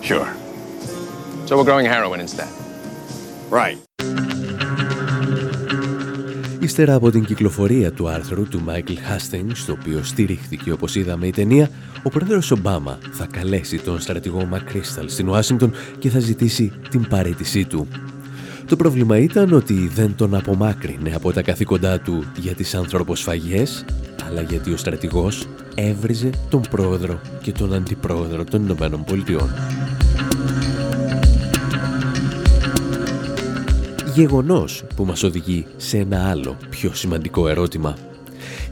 Sure. 0.08 0.28
So 1.46 1.56
we're 1.56 1.68
growing 1.70 1.86
heroin 1.86 2.20
instead. 2.20 2.48
Right. 3.50 3.78
Ύστερα 6.60 6.94
από 6.94 7.10
την 7.10 7.24
κυκλοφορία 7.24 7.92
του 7.92 8.08
άρθρου 8.08 8.48
του 8.48 8.60
Μάικλ 8.60 8.92
Hastings, 8.92 9.52
στο 9.54 9.72
οποίο 9.72 10.02
στηρίχθηκε 10.02 10.72
όπως 10.72 10.94
είδαμε 10.94 11.26
η 11.26 11.30
ταινία, 11.30 11.70
ο 12.02 12.08
πρόεδρος 12.08 12.50
Ομπάμα 12.50 12.98
θα 13.12 13.26
καλέσει 13.26 13.78
τον 13.78 14.00
στρατηγό 14.00 14.44
Μακρίσταλ 14.44 15.08
στην 15.08 15.28
Ουάσιγκτον 15.28 15.72
και 15.98 16.10
θα 16.10 16.18
ζητήσει 16.18 16.72
την 16.90 17.08
παρέτησή 17.08 17.64
του. 17.64 17.88
Το 18.66 18.76
πρόβλημα 18.76 19.18
ήταν 19.18 19.52
ότι 19.52 19.90
δεν 19.94 20.14
τον 20.16 20.34
απομάκρυνε 20.34 21.14
από 21.14 21.32
τα 21.32 21.42
καθήκοντά 21.42 22.00
του 22.00 22.24
για 22.36 22.54
τις 22.54 22.74
ανθρωποσφαγιές, 22.74 23.84
αλλά 24.26 24.40
γιατί 24.40 24.72
ο 24.72 24.76
στρατηγός 24.76 25.46
έβριζε 25.74 26.30
τον 26.48 26.60
πρόεδρο 26.70 27.20
και 27.42 27.52
τον 27.52 27.74
αντιπρόεδρο 27.74 28.44
των 28.44 28.62
Ηνωμένων 28.62 29.04
Πολιτειών. 29.04 29.50
Γεγονός 34.14 34.84
που 34.96 35.04
μας 35.04 35.22
οδηγεί 35.22 35.66
σε 35.76 35.98
ένα 35.98 36.30
άλλο 36.30 36.56
πιο 36.70 36.94
σημαντικό 36.94 37.48
ερώτημα. 37.48 37.96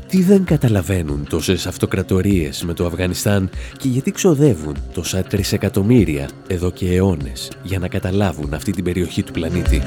Τι 0.08 0.22
δεν 0.22 0.44
καταλαβαίνουν 0.44 1.26
τόσες 1.28 1.66
αυτοκρατορίες 1.66 2.62
με 2.62 2.74
το 2.74 2.86
Αφγανιστάν 2.86 3.50
και 3.76 3.88
γιατί 3.88 4.10
ξοδεύουν 4.10 4.76
τόσα 4.94 5.22
τρισεκατομμύρια 5.22 6.28
εδώ 6.46 6.70
και 6.70 6.94
αιώνες 6.94 7.50
για 7.62 7.78
να 7.78 7.88
καταλάβουν 7.88 8.54
αυτή 8.54 8.72
την 8.72 8.84
περιοχή 8.84 9.22
του 9.22 9.32
πλανήτη; 9.32 9.82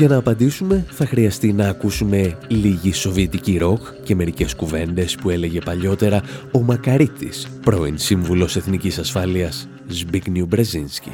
Για 0.00 0.08
να 0.08 0.16
απαντήσουμε 0.16 0.84
θα 0.90 1.06
χρειαστεί 1.06 1.52
να 1.52 1.68
ακούσουμε 1.68 2.38
λίγη 2.48 2.92
σοβιετική 2.92 3.58
ροκ 3.58 3.80
και 4.02 4.14
μερικές 4.14 4.54
κουβέντες 4.54 5.14
που 5.14 5.30
έλεγε 5.30 5.60
παλιότερα 5.60 6.22
ο 6.52 6.60
Μακαρίτης, 6.60 7.48
πρώην 7.64 7.98
Σύμβουλος 7.98 8.56
Εθνικής 8.56 8.98
Ασφάλειας, 8.98 9.68
Σμπίκνιου 9.88 10.46
Μπρεζίνσκι. 10.46 11.12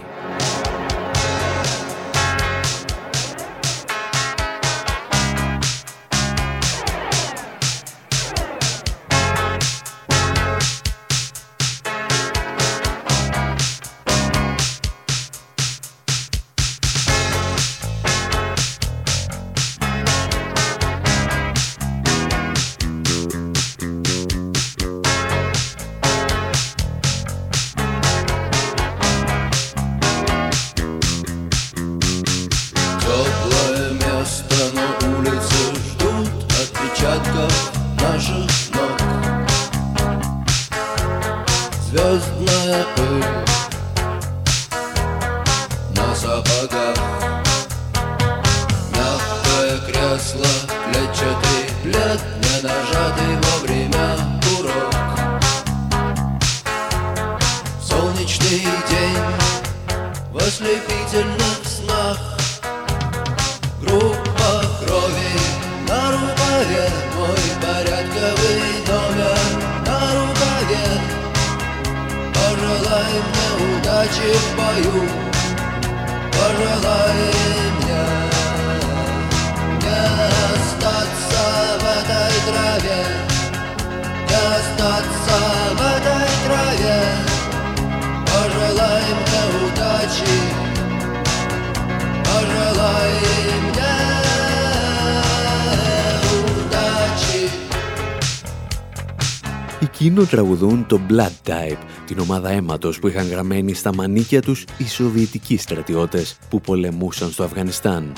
Εκείνο 100.27 100.43
τραγουδούν 100.43 100.87
το 100.87 101.01
Blood 101.11 101.51
Type, 101.51 101.79
την 102.07 102.19
ομάδα 102.19 102.51
αίματος 102.51 102.99
που 102.99 103.09
είχαν 103.09 103.29
γραμμένη 103.29 103.75
στα 103.75 103.95
μανίκια 103.95 104.43
τους 104.43 104.65
οι 104.79 104.89
Σοβιετικοί 104.89 105.57
στρατιώτες 105.57 106.39
που 106.49 106.61
πολεμούσαν 106.61 107.31
στο 107.31 107.45
Αφγανιστάν. 107.45 108.13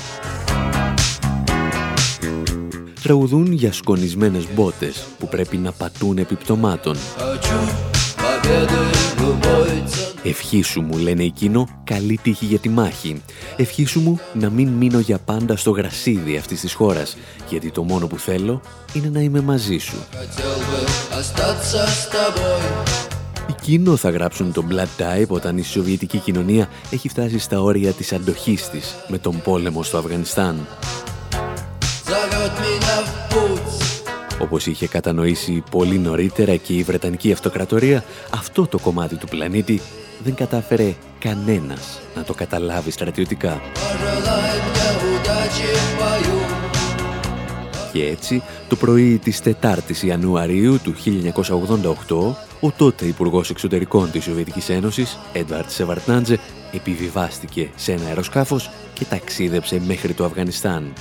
τραγουδούν 3.02 3.52
για 3.52 3.72
σκονισμένες 3.72 4.44
μπότες 4.54 5.06
που 5.18 5.28
πρέπει 5.28 5.56
να 5.56 5.72
πατούν 5.72 6.18
επιπτωμάτων. 6.18 6.96
Ευχήσου 10.24 10.82
μου, 10.82 10.98
λένε 10.98 11.24
εκείνο, 11.24 11.68
καλή 11.84 12.18
τύχη 12.22 12.44
για 12.44 12.58
τη 12.58 12.68
μάχη. 12.68 13.22
Ευχήσου 13.56 14.00
μου 14.00 14.18
να 14.32 14.50
μην 14.50 14.68
μείνω 14.68 14.98
για 14.98 15.18
πάντα 15.18 15.56
στο 15.56 15.70
γρασίδι 15.70 16.36
αυτής 16.36 16.60
της 16.60 16.72
χώρας, 16.72 17.16
γιατί 17.48 17.70
το 17.70 17.82
μόνο 17.82 18.06
που 18.06 18.16
είναι 18.92 19.08
να 19.08 19.20
είμαι 19.20 19.40
μαζί 19.40 19.78
σου. 19.78 19.96
Εκείνο 23.48 23.96
θα 23.96 24.10
γράψουν 24.10 24.52
το 24.52 24.64
Blood 24.70 25.02
Type 25.02 25.28
όταν 25.28 25.58
η 25.58 25.62
Σοβιετική 25.62 26.18
κοινωνία 26.18 26.68
έχει 26.90 27.08
φτάσει 27.08 27.38
στα 27.38 27.60
όρια 27.60 27.92
της 27.92 28.12
αντοχής 28.12 28.68
της 28.70 28.94
με 29.08 29.18
τον 29.18 29.40
πόλεμο 29.42 29.82
στο 29.82 29.98
Αφγανιστάν. 29.98 30.66
Όπως 34.40 34.66
είχε 34.66 34.86
κατανοήσει 34.86 35.62
πολύ 35.70 35.98
νωρίτερα 35.98 36.56
και 36.56 36.72
η 36.72 36.82
Βρετανική 36.82 37.32
Αυτοκρατορία, 37.32 38.04
αυτό 38.34 38.66
το 38.66 38.78
κομμάτι 38.78 39.16
του 39.16 39.28
πλανήτη 39.28 39.80
δεν 40.24 40.34
κατάφερε 40.34 40.94
κανένας 41.18 42.00
να 42.16 42.22
το 42.22 42.34
καταλάβει 42.34 42.90
στρατιωτικά. 42.90 43.60
Και 47.92 48.04
έτσι, 48.04 48.42
το 48.68 48.76
πρωί 48.76 49.18
της 49.18 49.42
4ης 49.44 50.04
Ιανουαρίου 50.04 50.78
του 50.82 50.94
1988, 52.08 52.34
ο 52.60 52.70
τότε 52.70 53.06
Υπουργός 53.06 53.50
Εξωτερικών 53.50 54.10
της 54.10 54.24
Σοβιετικής 54.24 54.68
Ένωσης, 54.68 55.18
Έντουαρντ 55.32 55.70
Σεβαρντνάτζε, 55.70 56.38
επιβιβάστηκε 56.72 57.70
σε 57.76 57.92
ένα 57.92 58.06
αεροσκάφος 58.06 58.70
και 58.94 59.04
ταξίδεψε 59.04 59.80
μέχρι 59.86 60.12
το 60.12 60.24
Αφγανιστάν. 60.24 60.92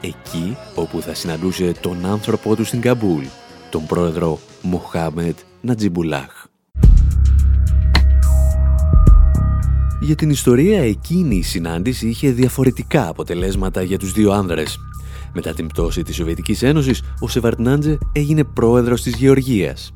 Εκεί 0.00 0.56
όπου 0.74 1.00
θα 1.00 1.14
συναντούσε 1.14 1.72
τον 1.80 2.06
άνθρωπό 2.06 2.56
του 2.56 2.64
στην 2.64 2.80
Καμπούλ, 2.80 3.24
τον 3.70 3.86
πρόεδρο 3.86 4.38
Μοχάμετ 4.62 5.38
Νατζιμπουλάχ. 5.60 6.46
Για 10.00 10.14
την 10.14 10.30
ιστορία 10.30 10.80
εκείνη 10.80 11.36
η 11.36 11.42
συνάντηση 11.42 12.08
είχε 12.08 12.30
διαφορετικά 12.30 13.08
αποτελέσματα 13.08 13.82
για 13.82 13.98
τους 13.98 14.12
δύο 14.12 14.32
άνδρες. 14.32 14.78
Μετά 15.32 15.54
την 15.54 15.66
πτώση 15.66 16.02
της 16.02 16.14
Σοβιετικής 16.14 16.62
Ένωσης, 16.62 17.02
ο 17.20 17.28
Σεβαρτνάντζε 17.28 17.98
έγινε 18.12 18.44
πρόεδρος 18.44 19.02
της 19.02 19.14
Γεωργίας. 19.14 19.92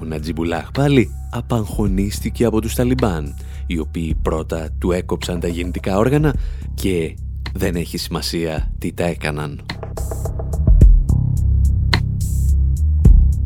Ο 0.00 0.04
Νατζιμπουλάχ 0.04 0.70
πάλι 0.70 1.10
απαγχωνίστηκε 1.30 2.44
από 2.44 2.60
τους 2.60 2.74
Ταλιμπάν, 2.74 3.34
οι 3.66 3.78
οποίοι 3.78 4.14
πρώτα 4.22 4.68
του 4.78 4.92
έκοψαν 4.92 5.40
τα 5.40 5.48
γεννητικά 5.48 5.98
όργανα 5.98 6.34
και 6.74 7.16
δεν 7.56 7.74
έχει 7.74 7.98
σημασία 7.98 8.72
τι 8.78 8.92
τα 8.92 9.04
έκαναν. 9.04 9.66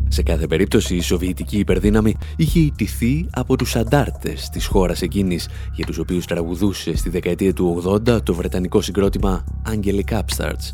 Σε 0.07 0.23
κάθε 0.23 0.47
περίπτωση 0.47 0.95
η 0.95 1.01
Σοβιετική 1.01 1.57
υπερδύναμη 1.57 2.15
είχε 2.35 2.59
ιτηθεί 2.59 3.25
από 3.31 3.55
τους 3.55 3.75
αντάρτες 3.75 4.49
της 4.49 4.65
χώρας 4.65 5.01
εκείνης 5.01 5.49
για 5.73 5.85
τους 5.85 5.97
οποίους 5.97 6.25
τραγουδούσε 6.25 6.97
στη 6.97 7.09
δεκαετία 7.09 7.53
του 7.53 7.83
80 7.85 8.23
το 8.23 8.33
βρετανικό 8.33 8.81
συγκρότημα 8.81 9.43
Angelic 9.69 10.19
Upstarts 10.19 10.73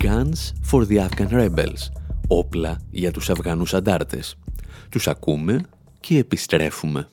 Guns 0.00 0.52
for 0.70 0.86
the 0.86 1.08
Afghan 1.08 1.30
Rebels 1.30 1.98
όπλα 2.28 2.80
για 2.90 3.10
τους 3.10 3.30
Αφγανούς 3.30 3.74
αντάρτες. 3.74 4.38
Τους 4.88 5.08
ακούμε 5.08 5.60
και 6.00 6.18
επιστρέφουμε. 6.18 7.08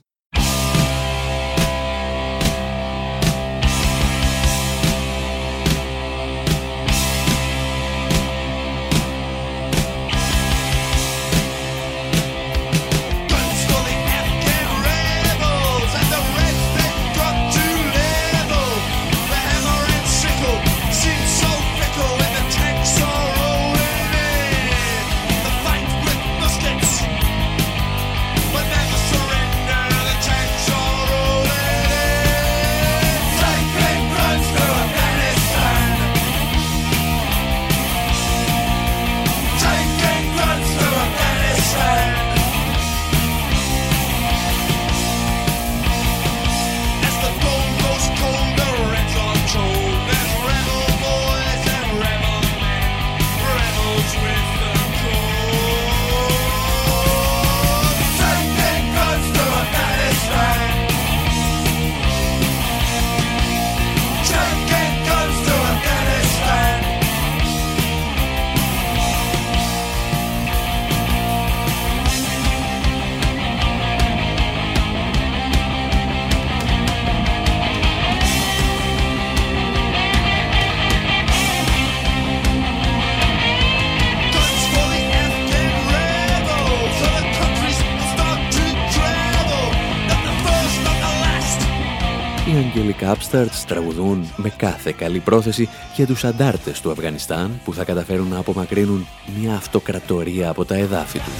Upstarts 93.36 93.64
τραγουδούν 93.68 94.34
με 94.36 94.50
κάθε 94.50 94.92
καλή 94.92 95.20
πρόθεση 95.20 95.70
για 95.96 96.06
τους 96.06 96.24
αντάρτες 96.24 96.82
του 96.82 96.92
Αφγανιστάν 96.92 97.60
που 97.64 97.74
θα 97.74 97.84
καταφέρουν 97.84 98.28
να 98.28 98.38
απομακρύνουν 98.38 99.08
μια 99.40 99.56
αυτοκρατορία 99.56 100.50
από 100.50 100.66
τα 100.66 100.76
εδάφη 100.76 101.20
τους. 101.20 101.34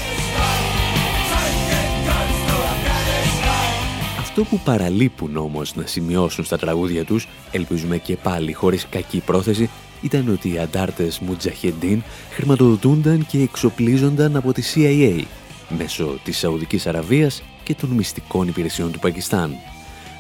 Αυτό 4.20 4.44
που 4.44 4.60
παραλείπουν 4.60 5.38
όμως 5.38 5.76
να 5.76 5.86
σημειώσουν 5.86 6.44
στα 6.44 6.58
τραγούδια 6.58 7.06
τους, 7.06 7.28
ελπίζουμε 7.52 7.98
και 7.98 8.16
πάλι 8.16 8.54
χωρίς 8.54 8.88
κακή 8.90 9.20
πρόθεση, 9.20 9.70
ήταν 10.02 10.30
ότι 10.30 10.54
οι 10.54 10.60
αντάρτες 10.60 11.20
Μουτζαχεντίν 11.20 12.04
χρηματοδοτούνταν 12.32 13.26
και 13.26 13.42
εξοπλίζονταν 13.42 14.36
από 14.36 14.54
τη 14.54 14.64
CIA 14.76 15.24
μέσω 15.78 16.20
της 16.24 16.38
Σαουδικής 16.38 16.88
Αραβίας 16.88 17.44
και 17.64 17.76
των 17.76 17.90
μυστικών 17.90 18.48
υπηρεσιών 18.48 18.92
του 18.92 19.00
Πακιστάν. 19.00 19.56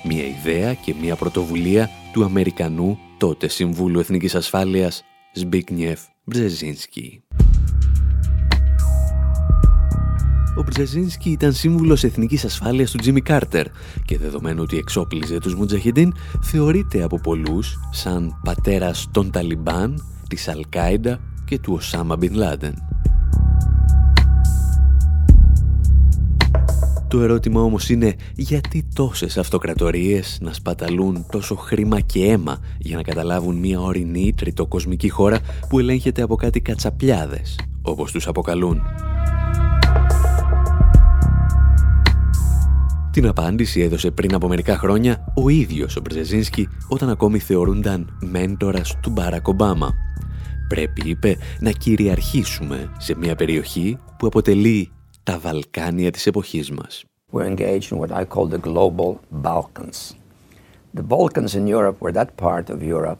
Μια 0.07 0.23
ιδέα 0.25 0.73
και 0.73 0.95
μια 1.01 1.15
πρωτοβουλία 1.15 1.89
του 2.13 2.23
Αμερικανού 2.23 2.97
τότε 3.17 3.47
Συμβούλου 3.47 3.99
Εθνικής 3.99 4.35
Ασφάλειας 4.35 5.03
Ζμπίγκνιεφ 5.33 6.01
Μπρζεζίνσκι. 6.23 7.23
Ο 10.57 10.63
Μπρζεζίνσκι 10.63 11.29
ήταν 11.29 11.53
σύμβουλος 11.53 12.03
εθνικής 12.03 12.45
ασφάλειας 12.45 12.91
του 12.91 12.97
Τζίμι 12.97 13.21
Κάρτερ 13.21 13.65
και 14.05 14.17
δεδομένου 14.17 14.61
ότι 14.61 14.77
εξόπλιζε 14.77 15.39
τους 15.39 15.55
Μουτζαχεντίν 15.55 16.13
θεωρείται 16.41 17.03
από 17.03 17.19
πολλούς 17.19 17.79
σαν 17.91 18.39
πατέρας 18.43 19.07
των 19.11 19.31
Ταλιμπάν, 19.31 20.03
της 20.27 20.47
Αλ 20.47 20.65
Κάιντα 20.65 21.19
και 21.45 21.59
του 21.59 21.73
Οσάμα 21.73 22.15
Μπιν 22.15 22.33
Λάντεν. 22.33 22.73
Το 27.07 27.21
ερώτημα 27.21 27.61
όμως 27.61 27.89
είναι 27.89 28.15
γιατί 28.35 28.87
τόσες 28.93 29.37
αυτοκρατορίες 29.37 30.37
να 30.41 30.53
σπαταλούν 30.53 31.25
τόσο 31.31 31.55
χρήμα 31.55 31.99
και 31.99 32.25
αίμα 32.25 32.59
για 32.77 32.95
να 32.95 33.03
καταλάβουν 33.03 33.55
μια 33.55 33.79
ορεινή 33.79 34.33
τριτοκοσμική 34.37 35.09
χώρα 35.09 35.39
που 35.69 35.79
ελέγχεται 35.79 36.21
από 36.21 36.35
κάτι 36.35 36.61
κατσαπλιάδες, 36.61 37.59
όπως 37.81 38.11
τους 38.11 38.27
αποκαλούν; 38.27 38.81
Την 43.11 43.27
απάντηση 43.27 43.81
έδωσε 43.81 44.11
πριν 44.11 44.35
από 44.35 44.47
μερικά 44.47 44.77
χρόνια 44.77 45.33
ο 45.35 45.49
ίδιος 45.49 45.95
ο 45.95 46.01
Μπρζεζίνσκι 46.01 46.67
όταν 46.87 47.09
ακόμη 47.09 47.39
θεωρούνταν 47.39 48.17
μέντορας 48.31 48.97
του 49.01 49.09
Μπάρακ 49.09 49.47
Ομπάμα. 49.47 49.93
Πρέπει, 50.67 51.09
είπε, 51.09 51.37
να 51.59 51.71
κυριαρχήσουμε 51.71 52.91
σε 52.97 53.15
μια 53.17 53.35
περιοχή 53.35 53.97
που 54.17 54.27
αποτελεί 54.27 54.91
τα 55.25 55.39
Βαλκάνια 55.39 56.11
της 56.11 56.27
εποχής 56.27 56.71
μας. 56.71 57.03
We're 57.31 57.55
engaged 57.55 57.91
in 57.91 57.97
what 57.99 58.11
I 58.11 58.25
call 58.25 58.47
the 58.47 58.59
global 58.59 59.15
Balkans. 59.43 60.15
The 60.97 61.07
Balkans 61.07 61.53
in 61.59 61.67
Europe 61.67 61.97
were 61.99 62.13
that 62.19 62.29
part 62.45 62.69
of 62.69 62.77
Europe 62.95 63.19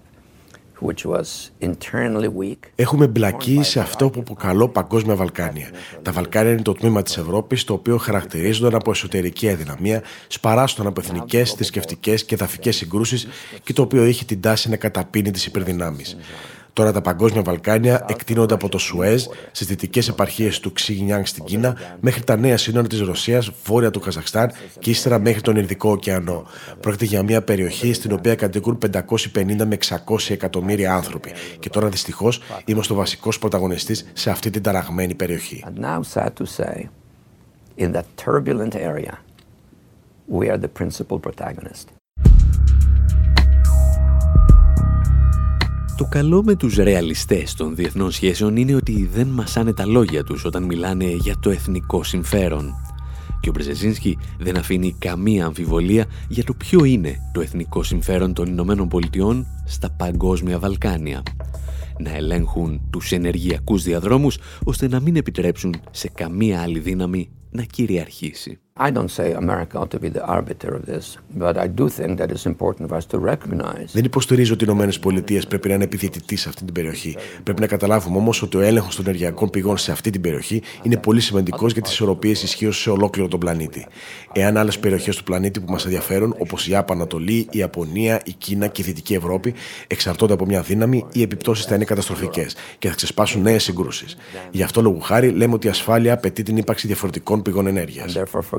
which 0.79 1.05
was 1.05 1.51
internally 1.61 2.29
weak. 2.37 2.57
Έχουμε 2.75 3.07
μπλακεί 3.07 3.63
σε 3.63 3.79
αυτό 3.79 4.09
που 4.09 4.19
αποκαλώ 4.19 4.67
Παγκόσμια 4.67 5.15
Βαλκάνια. 5.15 5.69
Τα 6.01 6.11
Βαλκάνια 6.11 6.51
είναι 6.51 6.61
το 6.61 6.73
τμήμα 6.73 7.01
της 7.03 7.17
Ευρώπης 7.17 7.63
το 7.63 7.73
οποίο 7.73 7.97
χαρακτηρίζονταν 7.97 8.75
από 8.75 8.91
εσωτερική 8.91 9.49
αδυναμία, 9.49 10.01
σπαράστον 10.27 10.87
από 10.87 11.01
εθνικές, 11.01 11.51
θρησκευτικές 11.51 12.25
και 12.25 12.35
εδαφικέ 12.35 12.71
συγκρούσεις 12.71 13.27
και 13.63 13.73
το 13.73 13.81
οποίο 13.81 14.05
είχε 14.05 14.25
την 14.25 14.41
τάση 14.41 14.69
να 14.69 14.75
καταπίνει 14.75 15.31
τις 15.31 15.45
υπερδυνάμεις. 15.45 16.17
Τώρα 16.75 16.91
τα 16.91 17.01
παγκόσμια 17.01 17.41
Βαλκάνια 17.41 18.05
εκτείνονται 18.09 18.53
από 18.53 18.69
το 18.69 18.77
Σουέζ 18.77 19.25
στις 19.51 19.67
δυτικές 19.67 20.07
επαρχίες 20.07 20.59
του 20.59 20.73
Ξιγνιάνγκ 20.73 21.25
στην 21.25 21.43
Κίνα 21.43 21.77
μέχρι 21.99 22.23
τα 22.23 22.35
νέα 22.35 22.57
σύνορα 22.57 22.87
της 22.87 22.99
Ρωσίας, 22.99 23.51
βόρεια 23.63 23.91
του 23.91 23.99
Καζαχστάν 23.99 24.51
και 24.79 24.89
ύστερα 24.89 25.19
μέχρι 25.19 25.41
τον 25.41 25.55
Ινδικό 25.55 25.91
ωκεανό. 25.91 26.47
Πρόκειται 26.79 27.05
για 27.05 27.23
μια 27.23 27.41
περιοχή 27.41 27.93
στην 27.93 28.11
οποία 28.11 28.35
κατοικούν 28.35 28.77
550 28.77 29.65
με 29.65 29.77
600 30.07 30.29
εκατομμύρια 30.29 30.93
άνθρωποι. 30.93 31.31
Και 31.59 31.69
τώρα 31.69 31.89
δυστυχώς 31.89 32.41
είμαστε 32.65 32.93
ο 32.93 32.95
βασικός 32.95 33.39
πρωταγωνιστής 33.39 34.05
σε 34.13 34.29
αυτή 34.29 34.49
την 34.49 34.61
ταραγμένη 34.61 35.15
περιοχή. 35.15 35.63
And 35.67 35.79
now, 35.79 36.01
sad 36.13 36.29
to 36.35 36.45
say, 36.45 36.89
in 37.77 37.91
that 37.91 38.05
turbulent 38.25 38.75
area, 38.75 39.13
we 40.27 40.49
are 40.49 40.57
the 40.57 40.71
principal 40.79 41.19
protagonist. 41.19 41.94
Το 45.97 46.05
καλό 46.05 46.43
με 46.43 46.55
τους 46.55 46.75
ρεαλιστές 46.75 47.53
των 47.53 47.75
διεθνών 47.75 48.11
σχέσεων 48.11 48.57
είναι 48.57 48.75
ότι 48.75 49.09
δεν 49.13 49.27
μασάνε 49.27 49.73
τα 49.73 49.85
λόγια 49.85 50.23
τους 50.23 50.45
όταν 50.45 50.63
μιλάνε 50.63 51.05
για 51.05 51.35
το 51.39 51.49
εθνικό 51.49 52.03
συμφέρον. 52.03 52.73
Και 53.39 53.49
ο 53.49 53.51
Μπρεζεζίνσκι 53.51 54.17
δεν 54.39 54.57
αφήνει 54.57 54.95
καμία 54.99 55.45
αμφιβολία 55.45 56.05
για 56.27 56.43
το 56.43 56.53
ποιο 56.53 56.83
είναι 56.83 57.15
το 57.33 57.41
εθνικό 57.41 57.83
συμφέρον 57.83 58.33
των 58.33 58.45
Ηνωμένων 58.45 58.87
Πολιτειών 58.87 59.45
στα 59.65 59.91
παγκόσμια 59.91 60.59
Βαλκάνια. 60.59 61.23
Να 61.99 62.15
ελέγχουν 62.15 62.81
τους 62.89 63.11
ενεργειακούς 63.11 63.83
διαδρόμους 63.83 64.37
ώστε 64.63 64.87
να 64.87 64.99
μην 64.99 65.15
επιτρέψουν 65.15 65.75
σε 65.91 66.09
καμία 66.09 66.61
άλλη 66.61 66.79
δύναμη 66.79 67.29
να 67.51 67.63
κυριαρχήσει. 67.63 68.59
I 68.77 68.91
don't 68.91 69.09
say 69.09 69.31
America 69.31 69.79
ought 69.79 69.91
to 69.91 69.99
be 69.99 70.09
the 70.09 70.25
arbiter 70.25 70.75
of 70.75 70.85
this, 70.85 71.17
but 71.43 71.55
I 71.57 71.67
do 71.79 71.87
think 71.87 72.19
that 72.19 72.29
it's 72.29 72.45
important 72.45 72.89
for 72.89 72.97
us 72.97 73.05
to 73.05 73.17
recognize 73.19 73.91
Δεν 73.93 74.03
υποστηρίζω 74.03 74.53
ότι 74.53 74.63
οι 74.63 74.67
Ηνωμένες 74.69 74.99
Πολιτείες 74.99 75.47
πρέπει 75.47 75.67
να 75.67 75.73
είναι 75.73 75.83
επιθετητοί 75.83 76.35
σε 76.35 76.49
αυτή 76.49 76.63
την 76.65 76.73
περιοχή. 76.73 77.17
Πρέπει 77.43 77.61
να 77.61 77.67
καταλάβουμε 77.67 78.17
όμως 78.17 78.41
ότι 78.41 78.57
ο 78.57 78.61
έλεγχος 78.61 78.95
των 78.95 79.05
ενεργειακών 79.07 79.49
πηγών 79.49 79.77
σε 79.77 79.91
αυτή 79.91 80.09
την 80.09 80.21
περιοχή 80.21 80.61
είναι 80.83 80.97
πολύ 80.97 81.21
σημαντικός 81.21 81.73
για 81.73 81.81
τις 81.81 81.91
ισορροπίες 81.91 82.43
ισχύως 82.43 82.81
σε 82.81 82.89
ολόκληρο 82.89 83.27
τον 83.27 83.39
πλανήτη. 83.39 83.87
Εάν 84.33 84.57
άλλες 84.57 84.79
περιοχές 84.79 85.15
του 85.15 85.23
πλανήτη 85.23 85.59
που 85.59 85.71
μας 85.71 85.85
ενδιαφέρουν, 85.85 86.35
όπως 86.37 86.67
η 86.67 86.75
Απανατολή, 86.75 87.35
η 87.35 87.47
Ιαπωνία, 87.51 88.21
η 88.25 88.31
Κίνα 88.31 88.67
και 88.67 88.81
η 88.81 88.85
Δυτική 88.85 89.13
Ευρώπη, 89.13 89.53
εξαρτώνται 89.87 90.33
από 90.33 90.45
μια 90.45 90.61
δύναμη, 90.61 91.05
οι 91.11 91.21
επιπτώσεις 91.21 91.65
θα 91.65 91.75
είναι 91.75 91.85
καταστροφικές 91.85 92.55
και 92.79 92.87
θα 92.87 92.95
ξεσπάσουν 92.95 93.41
νέες 93.41 93.63
συγκρούσεις. 93.63 94.17
Γι' 94.51 94.63
αυτό 94.63 94.81
λόγου 94.81 94.99
χάρη 94.99 95.29
λέμε 95.29 95.53
ότι 95.53 95.67
η 95.67 95.69
ασφάλεια 95.69 96.13
απαιτεί 96.13 96.43
την 96.43 96.57
ύπαρξη 96.57 96.87
διαφορετικών 96.87 97.41
πηγών 97.41 97.67
ενέργειας. 97.67 98.13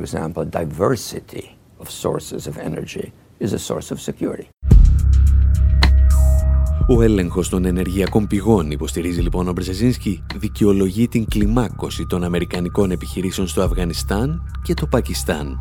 And 0.07 0.15
therefore, 0.15 0.45
for 0.45 0.45
example, 0.45 0.69
diversity 0.69 1.57
of 1.81 1.91
sources 1.91 2.47
of 2.47 2.59
energy 2.59 3.13
is 3.39 3.53
a 3.53 3.59
source 3.59 3.91
of 3.91 4.01
security. 4.01 4.49
Ο 6.89 7.03
έλεγχος 7.03 7.49
των 7.49 7.65
ενεργειακών 7.65 8.27
πηγών, 8.27 8.71
υποστηρίζει 8.71 9.21
λοιπόν 9.21 9.49
ο 9.49 9.53
Μπρεζεζίνσκι, 9.53 10.23
δικαιολογεί 10.35 11.09
την 11.09 11.25
κλιμάκωση 11.29 12.07
των 12.07 12.25
αμερικανικών 12.25 12.91
επιχειρήσεων 12.91 13.47
στο 13.47 13.63
Αφγανιστάν 13.63 14.43
και 14.63 14.75
το 14.75 14.87
Πακιστάν. 14.87 15.59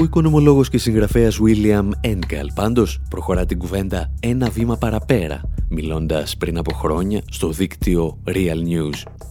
Ο 0.00 0.04
οικονομολόγος 0.04 0.68
και 0.68 0.78
συγγραφέας 0.78 1.38
William 1.42 1.88
Engel 2.06 2.46
πάντως 2.54 2.98
προχωρά 3.10 3.46
την 3.46 3.58
κουβέντα 3.58 4.12
ένα 4.20 4.50
βήμα 4.50 4.76
παραπέρα, 4.76 5.40
μιλώντας 5.68 6.36
πριν 6.36 6.58
από 6.58 6.72
χρόνια 6.72 7.22
στο 7.30 7.50
δίκτυο 7.50 8.18
Real 8.26 8.58
News. 8.68 9.29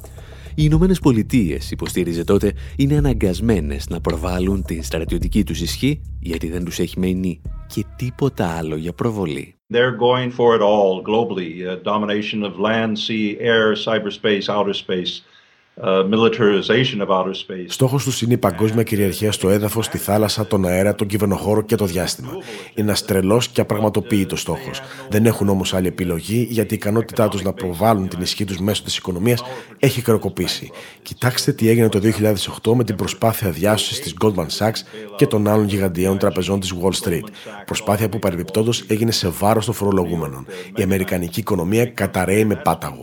Οι 0.59 0.61
Ηνωμένες 0.65 0.99
Πολιτείες, 0.99 1.71
υποστήριζε 1.71 2.23
τότε, 2.23 2.53
είναι 2.77 2.97
αναγκασμένες 2.97 3.89
να 3.89 4.01
προβάλλουν 4.01 4.63
την 4.63 4.83
στρατιωτική 4.83 5.43
τους 5.43 5.61
ισχύ 5.61 6.01
γιατί 6.19 6.49
δεν 6.49 6.63
τους 6.63 6.79
έχει 6.79 6.99
μείνει 6.99 7.41
και 7.67 7.85
τίποτα 7.95 8.57
άλλο 8.57 8.75
για 8.75 8.93
προβολή. 8.93 9.55
They're 9.73 9.97
going 9.97 10.31
for 10.31 10.55
it 10.55 10.61
all 10.61 11.03
globally 11.03 11.51
uh, 11.65 11.75
domination 11.83 12.43
of 12.43 12.53
land, 12.59 12.97
sea, 12.97 13.37
air, 13.39 13.75
cyberspace, 13.85 14.45
outer 14.49 14.73
space, 14.73 15.13
uh, 15.81 16.03
militarization 16.09 17.01
of 17.01 17.09
outer 17.09 17.33
space. 17.33 17.65
Στόχος 17.67 18.03
τους 18.03 18.21
είναι 18.21 18.33
η 18.33 18.37
παγκόσμια 18.37 18.83
κυριαρχία 18.83 19.31
στο 19.31 19.49
έδαφος, 19.49 19.85
στη 19.85 19.97
θάλασσα, 19.97 20.47
τον 20.47 20.65
αέρα, 20.65 20.95
τον 20.95 21.07
κυβερνοχώρο 21.07 21.61
και 21.61 21.75
το 21.75 21.85
διάστημα. 21.85 22.31
Είναι 22.75 22.91
ένα 22.91 22.99
τρελό 23.05 23.41
και 23.51 23.61
απραγματοποιητός 23.61 24.41
στόχος. 24.41 24.81
Δεν 25.09 25.25
έχουν 25.25 25.49
όμως 25.49 25.73
άλλη 25.73 25.87
επιλογή 25.87 26.47
γιατί 26.49 26.73
η 26.73 26.77
ικανότητά 26.77 27.27
τους 27.27 27.41
να 27.41 27.53
προβάλλουν 27.53 28.07
την 28.07 28.21
ισχύ 28.21 28.45
τους 28.45 28.59
μέσω 28.59 28.83
της 28.83 28.97
οικονομίας 28.97 29.43
έχει 29.79 30.01
κροκοπήσει. 30.01 30.71
Κοιτάξτε 31.01 31.51
τι 31.51 31.69
έγινε 31.69 31.89
το 31.89 31.99
2008 32.63 32.73
με 32.73 32.83
την 32.83 32.95
προσπάθεια 32.95 33.49
διάσωσης 33.49 33.99
της 33.99 34.13
Goldman 34.21 34.47
Sachs 34.57 34.79
και 35.15 35.27
των 35.27 35.47
άλλων 35.47 35.67
γιγαντιαίων 35.67 36.17
τραπεζών 36.17 36.59
της 36.59 36.73
Wall 36.81 37.07
Street. 37.07 37.27
Προσπάθεια 37.65 38.09
που 38.09 38.19
παρεμπιπτόντως 38.19 38.83
έγινε 38.87 39.11
σε 39.11 39.29
βάρος 39.29 39.65
των 39.65 39.73
φορολογούμενων. 39.73 40.45
Η 40.75 40.83
αμερικανική 40.83 41.39
οικονομία 41.39 41.85
καταραίει 41.85 42.45
με 42.45 42.55
πάταγο. 42.55 43.01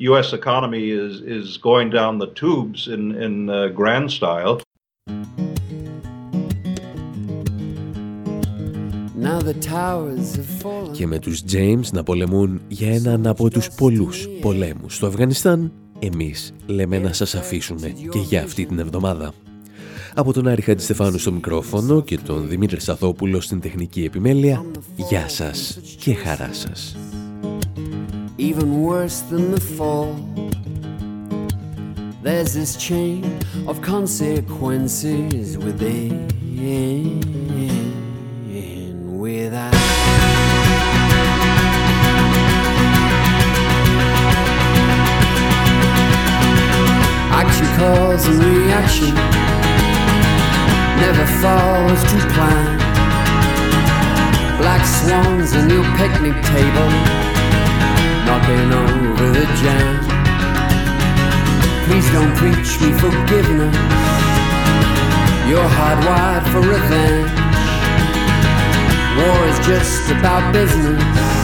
Done 0.00 0.18
at 0.18 0.24
taxpayer 0.24 0.28
expense, 0.28 0.32
the 0.32 0.32
U.S. 0.32 0.32
economy 0.32 0.90
is, 0.90 1.20
is 1.20 1.58
going 1.58 1.90
down 1.90 2.18
the 2.18 2.32
tubes 2.34 2.88
in, 2.88 3.22
in 3.22 3.50
uh, 3.50 3.68
grand 3.68 4.10
style. 4.10 4.60
Now 9.16 9.40
the 9.40 9.54
towers 9.54 10.36
have 10.36 10.62
fallen. 10.62 10.92
Και 10.92 11.06
με 11.06 11.18
τους 11.18 11.42
James 11.52 11.92
να 11.92 12.02
πολεμούν 12.02 12.60
για 12.68 12.94
έναν 12.94 13.26
από 13.26 13.50
τους 13.50 13.70
πολλούς 13.70 14.28
πολέμους 14.40 14.94
στο 14.94 15.06
Αφγανιστάν, 15.06 15.72
εμείς 15.98 16.54
λέμε 16.66 16.98
να 16.98 17.12
σας 17.12 17.34
αφήσουμε 17.34 17.88
και 17.88 18.18
για 18.18 18.42
αυτή 18.42 18.66
την 18.66 18.78
εβδομάδα. 18.78 19.32
Από 20.14 20.32
τον 20.32 20.48
Άρη 20.48 20.62
Χατζηστεφάνου 20.62 21.18
στο 21.18 21.32
μικρόφωνο 21.32 22.02
και 22.02 22.18
τον 22.18 22.48
Δημήτρη 22.48 22.80
Σαθόπουλο 22.80 23.40
στην 23.40 23.60
τεχνική 23.60 24.04
επιμέλεια, 24.04 24.64
γεια 24.96 25.28
σας 25.28 25.78
και 25.98 26.14
χαρά 26.14 26.52
σας. 26.52 26.96
Even 28.44 28.82
worse 28.82 29.20
than 29.20 29.52
the 29.52 29.60
fall. 29.60 30.12
There's 32.22 32.52
this 32.52 32.76
chain 32.76 33.24
of 33.66 33.80
consequences 33.80 35.56
within, 35.56 36.28
without. 39.18 39.72
Action 47.32 47.66
cause 47.78 48.26
and 48.26 48.44
reaction 48.44 49.14
never 51.00 51.26
falls 51.40 52.02
to 52.10 52.18
plan. 52.34 52.76
Black 54.58 54.84
swans 54.84 55.54
on 55.54 55.70
your 55.70 55.84
picnic 55.96 56.36
table 56.44 57.23
over 58.50 59.30
the 59.30 59.46
jam. 59.60 60.04
Please 61.86 62.10
don't 62.12 62.34
preach 62.36 62.80
me 62.80 62.92
forgiveness. 62.92 63.74
You're 65.48 65.70
hardwired 65.78 66.44
for 66.52 66.60
revenge. 66.60 67.30
War 69.16 69.48
is 69.48 69.66
just 69.66 70.10
about 70.10 70.52
business. 70.52 71.43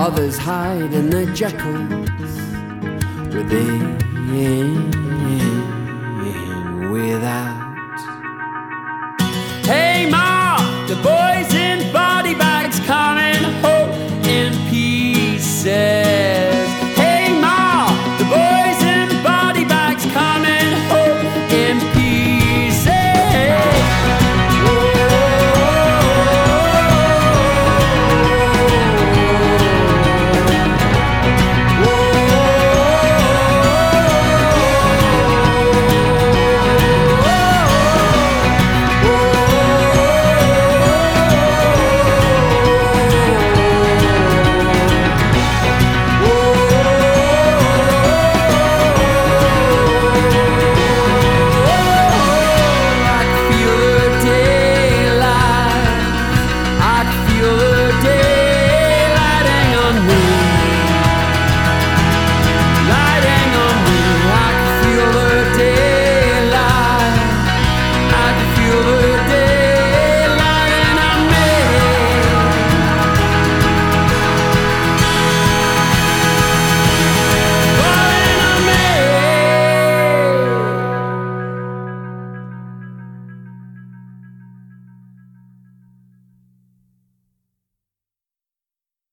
Others 0.00 0.38
hide 0.38 0.94
in 0.94 1.10
their 1.10 1.26
jackals 1.34 2.00
within. 3.34 3.90